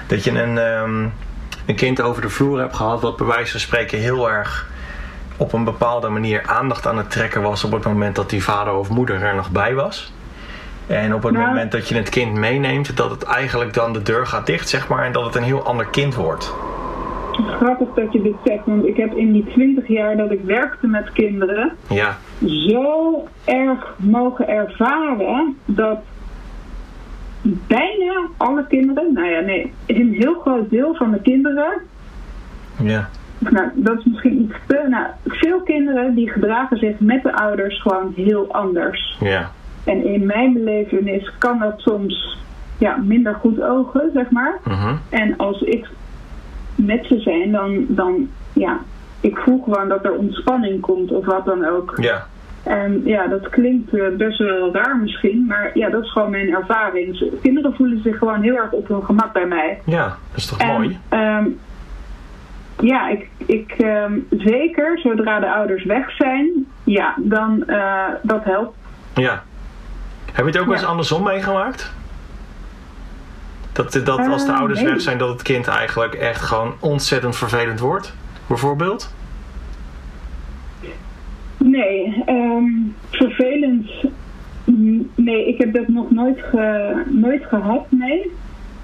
Dat 0.06 0.24
je 0.24 0.30
een, 0.30 0.58
ehm, 0.58 1.06
een 1.66 1.74
kind 1.76 2.00
over 2.00 2.22
de 2.22 2.28
vloer 2.28 2.58
hebt 2.61 2.76
gehad... 2.76 3.00
wat 3.00 3.16
bij 3.16 3.26
wijze 3.26 3.50
van 3.50 3.61
spreken 3.61 3.98
heel 3.98 4.30
erg 4.30 4.70
op 5.37 5.52
een 5.52 5.64
bepaalde 5.64 6.08
manier 6.08 6.42
aandacht 6.46 6.87
aan 6.87 6.96
het 6.96 7.11
trekken 7.11 7.42
was... 7.42 7.64
op 7.64 7.72
het 7.72 7.85
moment 7.85 8.16
dat 8.16 8.30
die 8.30 8.42
vader 8.42 8.72
of 8.72 8.88
moeder 8.88 9.22
er 9.22 9.35
nog 9.35 9.50
bij 9.50 9.74
was. 9.74 10.12
En 10.87 11.14
op 11.14 11.22
het 11.22 11.32
Nou. 11.32 11.46
moment 11.46 11.72
dat 11.72 11.88
je 11.88 11.94
het 11.94 12.08
kind 12.08 12.35
meeneemt... 12.35 12.96
dat 12.96 13.11
het 13.11 13.22
eigenlijk 13.22 13.74
dan 13.74 13.92
de 13.92 14.02
deur 14.02 14.26
gaat 14.26 14.46
dicht, 14.46 14.68
zeg 14.68 14.88
maar... 14.88 15.04
en 15.04 15.12
dat 15.12 15.24
het 15.24 15.35
een 15.35 15.42
heel 15.42 15.64
ander 15.64 15.87
kind 15.87 16.14
wordt. 16.14 16.54
Grappig 17.46 17.88
dat 17.94 18.12
je 18.12 18.22
dit 18.22 18.35
zegt, 18.44 18.64
want 18.66 18.87
ik 18.87 18.96
heb 18.96 19.14
in 19.14 19.33
die 19.33 19.44
20 19.44 19.88
jaar 19.88 20.16
dat 20.16 20.31
ik 20.31 20.40
werkte 20.44 20.87
met 20.87 21.12
kinderen 21.12 21.72
Ja, 21.88 22.16
zo 22.46 23.24
erg 23.44 23.94
mogen 23.98 24.48
ervaren 24.48 25.57
dat 25.64 25.98
bijna 27.66 28.26
alle 28.37 28.66
kinderen, 28.66 29.12
nou 29.12 29.28
ja, 29.28 29.40
nee, 29.40 29.72
een 29.87 30.12
heel 30.12 30.35
groot 30.35 30.70
deel 30.70 30.94
van 30.94 31.11
de 31.11 31.20
kinderen, 31.20 31.72
ja, 32.83 33.09
nou, 33.38 33.68
dat 33.74 33.98
is 33.98 34.05
misschien 34.05 34.42
iets 34.42 34.55
te, 34.66 34.87
nou, 34.88 35.07
veel 35.26 35.61
kinderen 35.61 36.14
die 36.14 36.31
gedragen 36.31 36.76
zich 36.78 36.98
met 36.98 37.22
de 37.22 37.37
ouders 37.37 37.81
gewoon 37.83 38.12
heel 38.16 38.52
anders. 38.52 39.16
ja, 39.20 39.50
En 39.85 40.07
in 40.07 40.26
mijn 40.26 40.52
belevenis 40.52 41.33
kan 41.38 41.59
dat 41.59 41.81
soms 41.81 42.38
ja, 42.78 42.96
minder 42.96 43.35
goed 43.35 43.62
ogen, 43.62 44.11
zeg 44.14 44.31
maar. 44.31 44.59
mhm, 44.64 44.94
En 45.09 45.37
als 45.37 45.61
ik 45.61 45.87
met 46.86 47.06
ze 47.06 47.18
zijn, 47.20 47.52
dan, 47.52 47.84
dan 47.88 48.28
ja, 48.52 48.78
ik 49.20 49.38
voel 49.38 49.62
gewoon 49.64 49.88
dat 49.88 50.04
er 50.04 50.12
ontspanning 50.16 50.80
komt 50.80 51.10
of 51.12 51.24
wat 51.24 51.44
dan 51.44 51.64
ook. 51.66 51.94
ja, 52.00 52.26
En 52.62 53.00
ja, 53.04 53.26
dat 53.26 53.48
klinkt 53.48 53.94
eh, 53.94 54.06
best 54.16 54.38
wel 54.38 54.72
raar 54.74 54.96
misschien, 54.96 55.44
maar 55.46 55.70
ja, 55.74 55.88
dat 55.90 56.02
is 56.02 56.12
gewoon 56.12 56.30
mijn 56.30 56.48
ervaring. 56.54 57.30
Kinderen 57.42 57.74
voelen 57.74 58.02
zich 58.02 58.18
gewoon 58.18 58.42
heel 58.42 58.56
erg 58.56 58.70
op 58.72 58.88
hun 58.88 59.04
gemak 59.04 59.32
bij 59.32 59.46
mij. 59.46 59.80
ja, 59.86 60.04
dat 60.04 60.36
is 60.36 60.46
toch 60.46 60.58
En, 60.58 60.66
mooi? 60.72 60.98
ehm, 61.08 61.44
ja, 62.80 63.08
ik, 63.08 63.28
ik 63.46 63.70
ehm, 63.78 64.18
zeker 64.30 64.98
zodra 64.98 65.40
de 65.40 65.52
ouders 65.52 65.84
weg 65.84 66.10
zijn, 66.10 66.66
ja, 66.84 67.14
dan 67.18 67.64
eh, 67.66 68.04
dat 68.22 68.44
helpt. 68.44 68.76
Ja. 69.14 69.42
Heb 70.32 70.44
je 70.44 70.50
het 70.50 70.58
ook 70.58 70.64
wel 70.64 70.74
eens 70.74 70.82
Ja. 70.82 70.88
andersom 70.88 71.22
meegemaakt? 71.22 71.92
Dat, 73.72 73.92
dat 74.04 74.18
als 74.28 74.46
de 74.46 74.52
Eh, 74.52 74.58
ouders 74.58 74.82
weg 74.82 75.00
zijn, 75.00 75.18
dat 75.18 75.28
het 75.28 75.42
kind 75.42 75.66
eigenlijk 75.68 76.14
echt 76.14 76.40
gewoon 76.40 76.72
ontzettend 76.80 77.37
vervelend 77.37 77.80
wordt? 77.80 78.14
Bijvoorbeeld? 78.46 79.14
Nee, 81.58 82.22
ehm, 82.26 82.64
vervelend. 83.11 83.90
Mm, 84.64 85.11
Nee, 85.14 85.48
ik 85.48 85.58
heb 85.58 85.72
dat 85.72 85.88
nog 85.88 86.11
nooit, 86.11 86.38
ge- 86.50 87.02
nooit 87.11 87.44
gehad, 87.44 87.87
nee. 87.88 88.30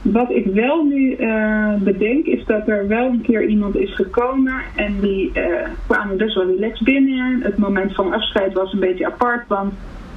Wat 0.03 0.31
ik 0.31 0.47
wel 0.47 0.85
nu 0.85 1.13
eh, 1.15 1.75
bedenk 1.79 2.27
is 2.27 2.45
dat 2.45 2.69
er 2.69 2.89
wel 2.89 3.07
een 3.07 3.21
keer 3.23 3.47
iemand 3.47 3.77
is 3.77 3.95
gekomen 3.95 4.55
en 4.77 5.01
die 5.01 5.33
eh, 5.33 5.69
kwamen 5.87 6.17
best 6.17 6.35
wel 6.35 6.47
relaxed 6.47 6.85
binnen. 6.85 7.41
Het 7.43 7.59
moment 7.59 7.95
van 7.95 8.13
afscheid 8.13 8.53
was 8.53 8.73
een 8.73 8.79
beetje 8.81 9.07
apart, 9.07 9.47
want 9.49 9.73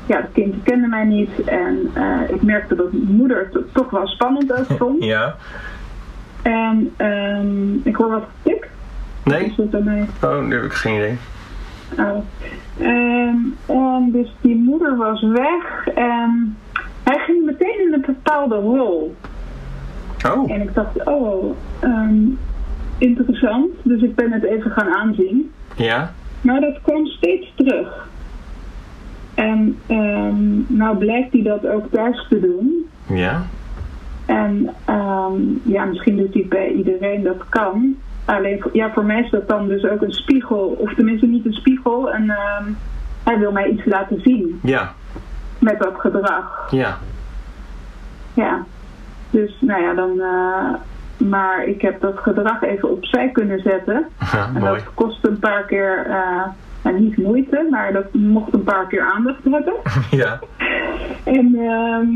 ja, 0.06 0.18
het 0.18 0.30
kind 0.34 0.56
kende 0.64 0.88
mij 0.88 1.04
niet 1.06 1.44
en 1.46 1.90
eh, 1.94 2.20
ik 2.30 2.42
merkte 2.42 2.76
dat 2.76 2.92
moeder 2.92 3.38
het 3.40 3.52
to- 3.52 3.64
toch 3.74 3.90
wel 3.90 4.08
spannend 4.08 4.54
ook 4.54 4.78
vond. 4.78 5.04
Ja. 5.14 5.36
En 6.42 6.94
ehm, 6.98 7.74
ik 7.84 7.96
hoor 7.96 8.10
wat 8.10 8.24
getik. 8.44 8.70
Nee? 9.24 9.46
Is 9.46 9.56
dat 9.56 9.70
bij 9.70 9.82
mij? 9.82 10.06
Oh, 10.24 10.44
nu 10.46 10.56
heb 10.56 10.64
ik 10.64 10.74
geen 10.74 10.96
idee. 10.96 11.18
Oh. 11.98 12.18
Ehm, 12.80 13.38
en 13.66 14.10
dus 14.12 14.36
die 14.42 14.56
moeder 14.56 14.98
was 14.98 15.22
weg 15.22 15.88
en 15.96 16.58
hij 17.04 17.18
ging 17.26 17.46
meteen 17.46 17.80
in 17.88 17.94
een 17.94 18.04
bepaalde 18.06 18.56
rol. 18.56 19.16
Oh, 20.28 20.52
En 20.52 20.62
ik 20.62 20.74
dacht, 20.74 21.04
oh, 21.06 21.56
ehm, 21.80 22.16
interessant. 22.98 23.70
Dus 23.84 24.02
ik 24.02 24.16
ben 24.16 24.32
het 24.32 24.44
even 24.44 24.72
gaan 24.72 24.94
aanzien. 24.96 25.52
ja? 25.76 26.14
Maar 26.42 26.62
dat 26.62 26.80
kwam 26.82 27.06
steeds 27.06 27.54
terug. 27.56 28.10
En 29.42 29.78
ehm, 29.88 30.76
nou 30.78 30.98
blijkt 30.98 31.34
hij 31.34 31.42
dat 31.44 31.68
ook 31.68 31.86
thuis 31.92 32.26
te 32.30 32.40
doen. 32.40 32.90
Ja? 33.08 33.42
En 34.26 34.70
ehm, 34.86 35.34
ja, 35.64 35.86
misschien 35.86 36.18
doet 36.18 36.34
hij 36.34 36.46
bij 36.50 36.72
iedereen 36.72 37.24
dat 37.24 37.50
kan. 37.50 37.96
Alleen 38.26 38.62
voor- 38.62 38.72
ja, 38.76 38.92
voor 38.94 39.06
mij 39.06 39.20
is 39.22 39.30
dat 39.30 39.48
dan 39.48 39.68
dus 39.68 39.86
ook 39.86 40.02
een 40.02 40.12
spiegel. 40.12 40.76
Of 40.80 40.94
tenminste 40.94 41.26
niet 41.28 41.46
een 41.46 41.54
spiegel. 41.54 42.12
En 42.12 42.30
ehm, 42.30 42.64
hij 43.24 43.40
wil 43.40 43.52
mij 43.52 43.68
iets 43.70 43.86
laten 43.86 44.22
zien 44.22 44.60
Ja, 44.64 44.92
met 45.60 45.80
dat 45.80 45.94
gedrag. 45.98 46.68
ja. 46.72 46.98
Ja. 48.34 48.64
Dus 49.30 49.58
nou 49.60 49.82
ja, 49.82 49.94
dan... 49.94 50.20
eh, 50.20 50.74
maar 51.30 51.66
ik 51.66 51.82
heb 51.82 52.02
dat 52.02 52.18
gedrag 52.18 52.62
even 52.64 52.90
opzij 52.92 53.30
kunnen 53.30 53.60
zetten. 53.60 54.06
Ja, 54.34 54.46
En 54.56 54.62
mooi. 54.62 54.74
dat 54.74 54.94
kostte 54.94 55.28
een 55.30 55.40
paar 55.40 55.64
keer... 55.64 56.06
eh, 56.10 56.42
nou, 56.84 57.00
niet 57.00 57.18
moeite, 57.18 57.68
maar 57.70 57.94
dat 57.94 58.14
mocht 58.14 58.54
een 58.54 58.64
paar 58.64 58.88
keer 58.88 59.02
aandacht 59.16 59.44
hebben. 59.44 59.74
Ja, 60.22 60.40
En 61.24 61.56
ehm, 61.56 62.08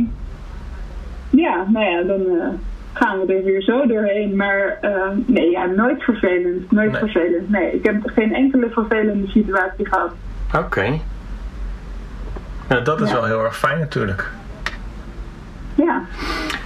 ja, 1.41 1.65
nou 1.67 1.85
ja, 1.85 2.01
dan 2.03 2.19
eh, 2.39 2.47
gaan 2.93 3.19
we 3.19 3.33
er 3.33 3.43
weer 3.43 3.61
zo 3.61 3.85
doorheen. 3.87 4.35
Maar 4.35 4.77
ehm, 4.81 5.17
nee, 5.25 5.49
ja, 5.49 5.65
nooit 5.65 6.03
vervelend. 6.03 6.71
Nooit 6.71 6.91
Nee. 6.91 6.99
vervelend. 6.99 7.49
Nee, 7.49 7.71
ik 7.71 7.85
heb 7.85 7.95
geen 8.05 8.33
enkele 8.33 8.69
vervelende 8.69 9.27
situatie 9.27 9.87
gehad. 9.87 10.11
oké. 10.55 10.99
Nou, 12.69 12.83
dat 12.83 13.01
is 13.01 13.09
Ja. 13.09 13.15
wel 13.15 13.25
heel 13.25 13.43
erg 13.43 13.57
fijn 13.57 13.79
natuurlijk. 13.79 14.29
Ja. 15.75 16.01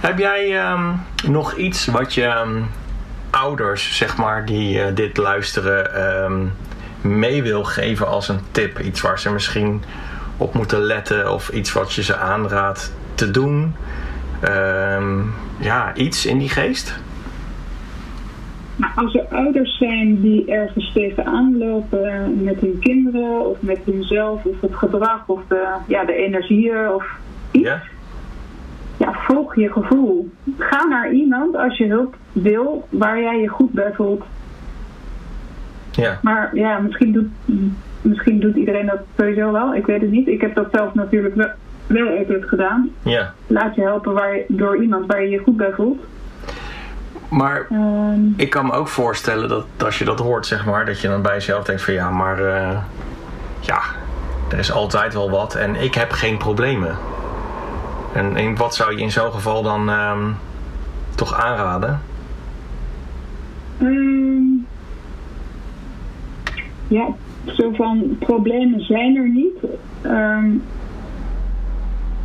Heb 0.00 0.18
jij 0.18 0.58
ehm, 0.58 0.92
nog 1.30 1.54
iets 1.56 1.86
wat 1.86 2.14
je 2.14 2.24
ehm, 2.24 2.62
ouders, 3.30 3.96
zeg 3.96 4.16
maar, 4.16 4.44
die 4.46 4.82
eh, 4.82 4.94
dit 4.94 5.16
luisteren, 5.16 5.94
mee 7.00 7.42
wil 7.42 7.64
geven 7.64 8.06
als 8.06 8.28
een 8.28 8.40
tip? 8.50 8.78
Iets 8.80 9.00
waar 9.00 9.18
ze 9.18 9.32
misschien 9.32 9.82
op 10.36 10.54
moeten 10.54 10.80
letten 10.80 11.32
of 11.32 11.48
iets 11.48 11.72
wat 11.72 11.92
je 11.92 12.02
ze 12.02 12.16
aanraadt 12.16 12.94
te 13.14 13.30
doen? 13.30 13.74
Ehm, 14.40 15.18
ja, 15.58 15.94
iets 15.94 16.26
in 16.26 16.38
die 16.38 16.48
geest? 16.48 16.98
Maar 18.76 18.92
als 18.94 19.14
er 19.14 19.26
ouders 19.30 19.78
zijn 19.78 20.20
die 20.20 20.50
ergens 20.50 20.92
tegenaan 20.92 21.58
lopen 21.58 22.42
met 22.44 22.60
hun 22.60 22.78
kinderen 22.80 23.46
of 23.46 23.56
met 23.60 23.78
hunzelf 23.84 24.44
of 24.44 24.60
het 24.60 24.74
gedrag 24.74 25.22
of 25.26 25.40
de, 25.48 25.66
ja, 25.86 26.04
de 26.04 26.14
energieën 26.14 26.88
of 26.88 27.04
iets. 27.50 27.68
Ja? 27.68 27.82
Ja, 28.96 29.12
volg 29.12 29.56
je 29.56 29.72
gevoel. 29.72 30.30
Ga 30.58 30.84
naar 30.84 31.12
iemand 31.12 31.56
als 31.56 31.78
je 31.78 31.86
hulp 31.86 32.16
wil 32.32 32.86
waar 32.90 33.20
jij 33.20 33.40
je 33.40 33.48
goed 33.48 33.72
bij 33.72 33.92
voelt. 33.94 34.24
Ja. 35.90 36.18
Maar 36.22 36.50
ja, 36.54 36.78
misschien 36.78 37.12
doet, 37.12 37.28
misschien 38.02 38.40
doet 38.40 38.56
iedereen 38.56 38.86
dat 38.86 39.00
sowieso 39.18 39.52
wel. 39.52 39.74
Ik 39.74 39.86
weet 39.86 40.00
het 40.00 40.10
niet. 40.10 40.28
Ik 40.28 40.40
heb 40.40 40.54
dat 40.54 40.68
zelf 40.72 40.94
natuurlijk 40.94 41.34
wel, 41.34 41.50
wel 41.86 42.18
altijd 42.18 42.44
gedaan. 42.44 42.90
Ja. 43.02 43.32
Laat 43.46 43.74
je 43.74 43.80
helpen 43.82 44.12
waar 44.12 44.36
door 44.48 44.82
iemand 44.82 45.06
waar 45.06 45.22
je 45.22 45.28
je 45.28 45.38
goed 45.38 45.56
bij 45.56 45.72
voelt. 45.72 46.04
Maar 47.28 47.66
Ehm, 47.70 48.20
ik 48.36 48.50
kan 48.50 48.66
me 48.66 48.72
ook 48.72 48.88
voorstellen 48.88 49.48
dat 49.48 49.66
als 49.84 49.98
je 49.98 50.04
dat 50.04 50.18
hoort, 50.18 50.46
zeg 50.46 50.66
maar, 50.66 50.86
dat 50.86 51.00
je 51.00 51.08
dan 51.08 51.22
bij 51.22 51.34
jezelf 51.34 51.64
denkt 51.64 51.82
van 51.82 51.94
ja, 51.94 52.10
maar 52.10 52.38
eh, 52.44 52.78
ja, 53.60 53.80
er 54.50 54.58
is 54.58 54.72
altijd 54.72 55.14
wel 55.14 55.30
wat 55.30 55.54
en 55.54 55.74
ik 55.76 55.94
heb 55.94 56.10
geen 56.10 56.36
problemen. 56.36 56.96
En, 58.14 58.36
en 58.36 58.56
wat 58.56 58.74
zou 58.74 58.96
je 58.96 59.02
in 59.02 59.10
zo'n 59.10 59.32
geval 59.32 59.62
dan 59.62 59.90
ehm, 59.90 60.30
toch 61.14 61.34
aanraden? 61.34 62.00
ehm, 63.80 64.49
ja, 66.90 67.06
zo 67.46 67.72
van 67.72 68.16
problemen 68.18 68.80
zijn 68.80 69.16
er 69.16 69.28
niet. 69.28 69.58
Ehm, 70.02 70.48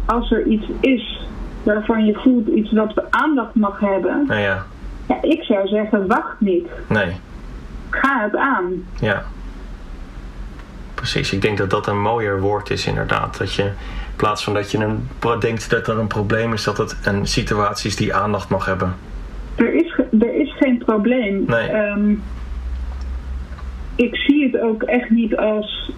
als 0.06 0.32
er 0.32 0.46
iets 0.46 0.66
is 0.80 1.28
waarvan 1.64 2.06
je 2.06 2.14
voelt 2.14 2.48
iets 2.48 2.72
wat 2.72 3.04
aandacht 3.10 3.56
mag 3.56 3.80
hebben. 3.80 4.26
Nou 4.28 4.40
ja, 4.42 4.66
Ja, 5.08 5.22
ik 5.22 5.44
zou 5.44 5.68
zeggen, 5.68 6.08
wacht 6.08 6.40
niet. 6.40 6.68
nee, 6.90 7.12
Ga 7.90 8.22
het 8.24 8.36
aan. 8.36 8.84
ja. 9.00 9.24
Precies, 10.94 11.34
ik 11.34 11.42
denk 11.42 11.58
dat 11.58 11.70
dat 11.70 11.88
een 11.88 12.02
mooier 12.02 12.42
woord 12.42 12.70
is 12.70 12.88
inderdaad. 12.88 13.38
Dat 13.38 13.54
je 13.54 13.64
in 13.64 13.72
plaats 14.16 14.44
van 14.44 14.54
dat 14.54 14.72
je 14.72 14.78
een, 14.78 15.08
denkt 15.40 15.70
dat 15.70 15.88
er 15.88 16.00
een 16.00 16.08
probleem 16.08 16.54
is, 16.54 16.64
dat 16.64 16.78
het 16.78 16.98
een 17.04 17.28
situatie 17.28 17.90
is 17.90 17.96
die 17.96 18.14
aandacht 18.16 18.50
mag 18.50 18.66
hebben. 18.66 18.96
Er 19.56 19.74
is, 19.74 20.00
er 20.20 20.34
is 20.36 20.56
geen 20.60 20.78
probleem. 20.78 21.44
Nee. 21.48 21.68
Ehm, 21.68 22.14
ik 23.96 24.16
zie 24.16 24.44
het 24.52 24.62
ook 24.62 24.84
echt 24.84 25.10
niet 25.10 25.36
als 25.38 25.92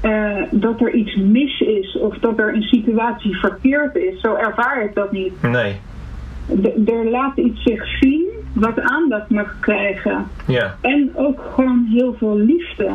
eh, 0.00 0.36
dat 0.50 0.80
er 0.80 0.92
iets 0.94 1.16
mis 1.16 1.60
is 1.60 1.98
of 1.98 2.18
dat 2.18 2.38
er 2.38 2.54
een 2.54 2.62
situatie 2.62 3.36
verkeerd 3.38 3.94
is. 3.96 4.20
Zo 4.20 4.34
ervaar 4.34 4.82
ik 4.84 4.94
dat 4.94 5.12
niet. 5.12 5.42
Nee, 5.42 5.80
D- 6.62 6.88
er 6.88 7.10
laat 7.10 7.36
iets 7.36 7.62
zich 7.62 7.98
zien 8.00 8.24
wat 8.54 8.80
aandacht 8.80 9.30
mag 9.30 9.56
krijgen. 9.60 10.26
ja. 10.46 10.76
En 10.80 11.10
ook 11.14 11.40
gewoon 11.54 11.86
heel 11.90 12.14
veel 12.18 12.36
liefde. 12.38 12.90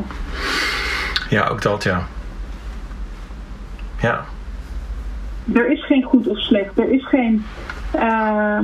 Ja, 1.30 1.47
ook 1.47 1.62
dat, 1.62 1.84
ja. 1.84 2.04
Ja, 4.01 4.25
Er 5.54 5.71
is 5.71 5.86
geen 5.86 6.04
goed 6.04 6.28
of 6.28 6.38
slecht. 6.39 6.80
Er 6.80 6.91
is 6.91 7.08
geen. 7.08 7.45
ehm, 7.91 8.63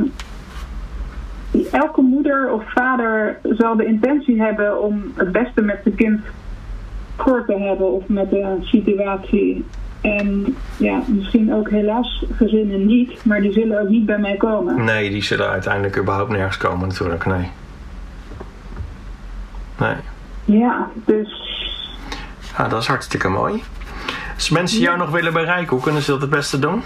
elke 1.72 2.02
moeder 2.02 2.52
of 2.52 2.64
vader 2.72 3.40
zal 3.44 3.76
de 3.76 3.86
intentie 3.86 4.42
hebben 4.42 4.82
om 4.82 5.04
het 5.16 5.32
beste 5.32 5.62
met 5.62 5.80
zijn 5.84 5.96
kind 5.96 6.22
voor 7.18 7.44
te 7.46 7.58
hebben 7.58 7.92
of 7.92 8.04
met 8.08 8.30
de 8.30 8.58
situatie. 8.62 9.66
En 10.02 10.56
ja, 10.78 11.02
misschien 11.08 11.54
ook 11.54 11.70
helaas 11.70 12.26
gezinnen 12.36 12.86
niet, 12.86 13.26
maar 13.26 13.42
die 13.42 13.52
zullen 13.52 13.82
ook 13.82 13.90
niet 13.90 14.06
bij 14.06 14.18
mij 14.18 14.36
komen. 14.36 14.84
nee, 14.84 15.10
die 15.10 15.24
zullen 15.24 15.50
uiteindelijk 15.50 15.98
überhaupt 15.98 16.32
nergens 16.32 16.58
komen 16.58 16.88
natuurlijk, 16.88 17.26
nee. 17.26 17.50
Nee. 19.80 19.96
Ja, 20.46 20.88
dus 21.06 21.40
Ja, 22.58 22.68
dat 22.68 22.82
is 22.82 22.88
hartstikke 22.88 23.30
mooi. 23.30 23.64
Als 24.36 24.50
mensen 24.50 24.80
jou 24.80 24.98
nog 24.98 25.10
willen 25.10 25.34
bereiken, 25.34 25.70
hoe 25.70 25.82
kunnen 25.82 26.02
ze 26.02 26.12
dat 26.12 26.22
het 26.22 26.30
beste 26.30 26.60
doen? 26.60 26.82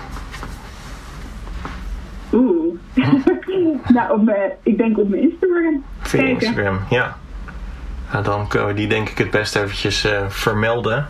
Nou, 3.93 4.11
op 4.11 4.23
mijn, 4.23 4.51
ik 4.63 4.77
denk 4.77 4.97
op 4.97 5.09
mijn 5.09 5.21
Instagram. 5.21 5.83
Via 6.01 6.21
Kijken. 6.21 6.47
Instagram, 6.47 6.79
ja. 6.89 7.17
Nou, 8.11 8.23
dan 8.23 8.47
kunnen 8.47 8.67
we 8.67 8.73
die 8.73 8.87
denk 8.87 9.09
ik 9.09 9.17
het 9.17 9.31
best 9.31 9.55
eventjes 9.55 10.03
eh, 10.05 10.25
vermelden. 10.27 11.07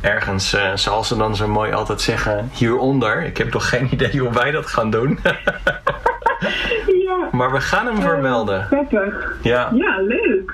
Ergens, 0.00 0.52
eh, 0.54 0.70
zoals 0.74 1.08
ze 1.08 1.16
dan 1.16 1.36
zo 1.36 1.48
mooi 1.48 1.72
altijd 1.72 2.00
zeggen, 2.00 2.48
hieronder. 2.52 3.22
Ik 3.24 3.36
heb 3.36 3.52
nog 3.52 3.68
geen 3.68 3.88
idee 3.94 4.18
hoe 4.18 4.32
wij 4.32 4.50
dat 4.50 4.66
gaan 4.66 4.90
doen. 4.90 5.18
Ja, 7.06 7.28
maar 7.32 7.52
we 7.52 7.60
gaan 7.60 7.86
hem 7.86 8.00
vermelden. 8.00 8.66
Prettig. 8.68 9.36
Ja, 9.42 9.70
Ja, 9.74 10.00
leuk. 10.00 10.52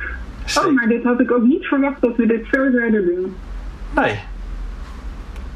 Oh, 0.59 0.73
maar 0.75 0.87
dit 0.89 1.05
had 1.05 1.21
ik 1.21 1.33
ook 1.33 1.43
niet 1.43 1.65
verwacht 1.67 2.01
dat 2.01 2.17
we 2.17 2.27
dit 2.27 2.47
zo 2.53 2.71
zouden 2.71 3.05
doen. 3.07 3.37
Nee. 3.95 4.21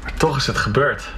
Maar 0.03 0.13
toch 0.17 0.37
is 0.37 0.47
het 0.47 0.57
gebeurd. 0.57 1.09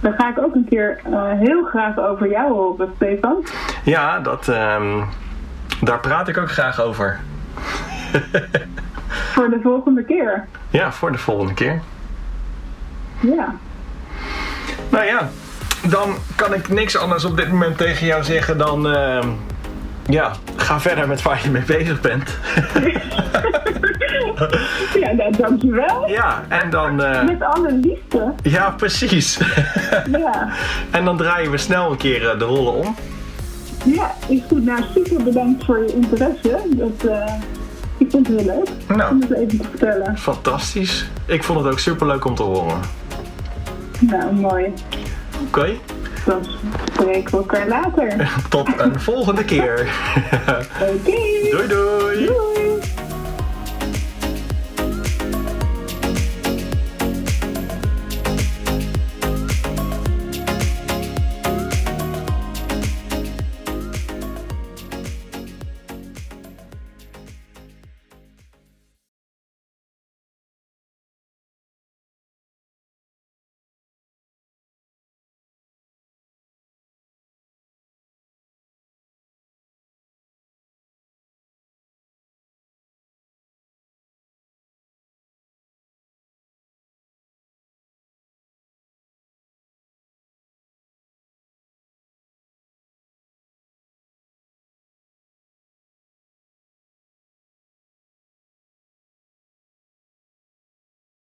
Dan 0.00 0.12
ga 0.12 0.28
ik 0.28 0.38
ook 0.38 0.54
een 0.54 0.66
keer 0.68 1.00
eh, 1.04 1.32
heel 1.32 1.62
graag 1.62 1.98
over 1.98 2.28
jou 2.30 2.52
horen, 2.52 2.92
Stefan. 2.96 3.44
Ja, 3.84 4.20
dat, 4.20 4.48
ehm, 4.48 5.02
daar 5.80 6.00
praat 6.00 6.28
ik 6.28 6.38
ook 6.38 6.50
graag 6.50 6.80
over. 6.80 7.20
Voor 9.34 9.50
de 9.50 9.58
volgende 9.62 10.04
keer. 10.04 10.44
Ja, 10.70 10.92
voor 10.92 11.12
de 11.12 11.18
volgende 11.18 11.54
keer. 11.54 11.80
Ja. 13.20 13.54
Nou 14.90 15.04
ja, 15.04 15.28
dan 15.88 16.14
kan 16.36 16.54
ik 16.54 16.68
niks 16.68 16.96
anders 16.96 17.24
op 17.24 17.36
dit 17.36 17.48
moment 17.48 17.78
tegen 17.78 18.06
jou 18.06 18.24
zeggen 18.24 18.58
dan... 18.58 18.88
ehm, 18.88 19.28
ja, 20.06 20.32
ga 20.56 20.80
verder 20.80 21.08
met 21.08 21.22
waar 21.22 21.40
je 21.42 21.50
mee 21.50 21.62
bezig 21.62 22.00
bent. 22.00 22.38
Ja, 25.00 25.12
nou, 25.12 25.32
dankjewel. 25.36 26.08
ja, 26.08 26.44
en 26.48 26.70
dan... 26.70 27.02
eh, 27.02 27.24
Met 27.24 27.42
alle 27.42 27.72
liefde. 27.72 28.34
ja, 28.42 28.70
precies. 28.70 29.38
Ja. 30.18 30.48
en 30.90 31.04
dan 31.04 31.16
draaien 31.16 31.50
we 31.50 31.56
snel 31.58 31.90
een 31.90 31.96
keer 31.96 32.30
eh, 32.30 32.38
de 32.38 32.44
rollen 32.44 32.72
om. 32.74 32.94
Ja, 33.84 34.14
is 34.28 34.40
goed. 34.48 34.64
Nou, 34.64 34.80
super 34.94 35.22
bedankt 35.22 35.64
voor 35.64 35.78
je 35.78 35.94
interesse. 35.94 36.58
Dat, 36.68 37.10
eh, 37.10 37.32
ik 37.98 38.10
vond 38.10 38.26
het 38.28 38.36
heel 38.36 38.46
leuk 38.46 38.96
Nou. 38.96 39.10
om 39.12 39.20
het 39.20 39.30
even 39.32 39.58
te 39.58 39.64
vertellen. 39.70 40.18
Fantastisch. 40.18 41.08
Ik 41.26 41.44
vond 41.44 41.58
het 41.64 41.72
ook 41.72 41.78
super 41.78 42.06
leuk 42.06 42.24
om 42.24 42.34
te 42.34 42.42
horen. 42.42 42.80
Nou, 44.00 44.32
mooi. 44.34 44.72
Oké, 45.46 45.74
Dan 46.26 46.46
spreken 46.92 47.30
we 47.30 47.36
elkaar 47.36 47.68
later. 47.68 48.30
tot 48.48 48.68
een 48.76 49.00
volgende 49.00 49.44
keer. 49.44 49.88
Oké. 50.80 51.50
doei 51.50 51.66
doei. 51.68 52.26
Doei. 52.26 52.67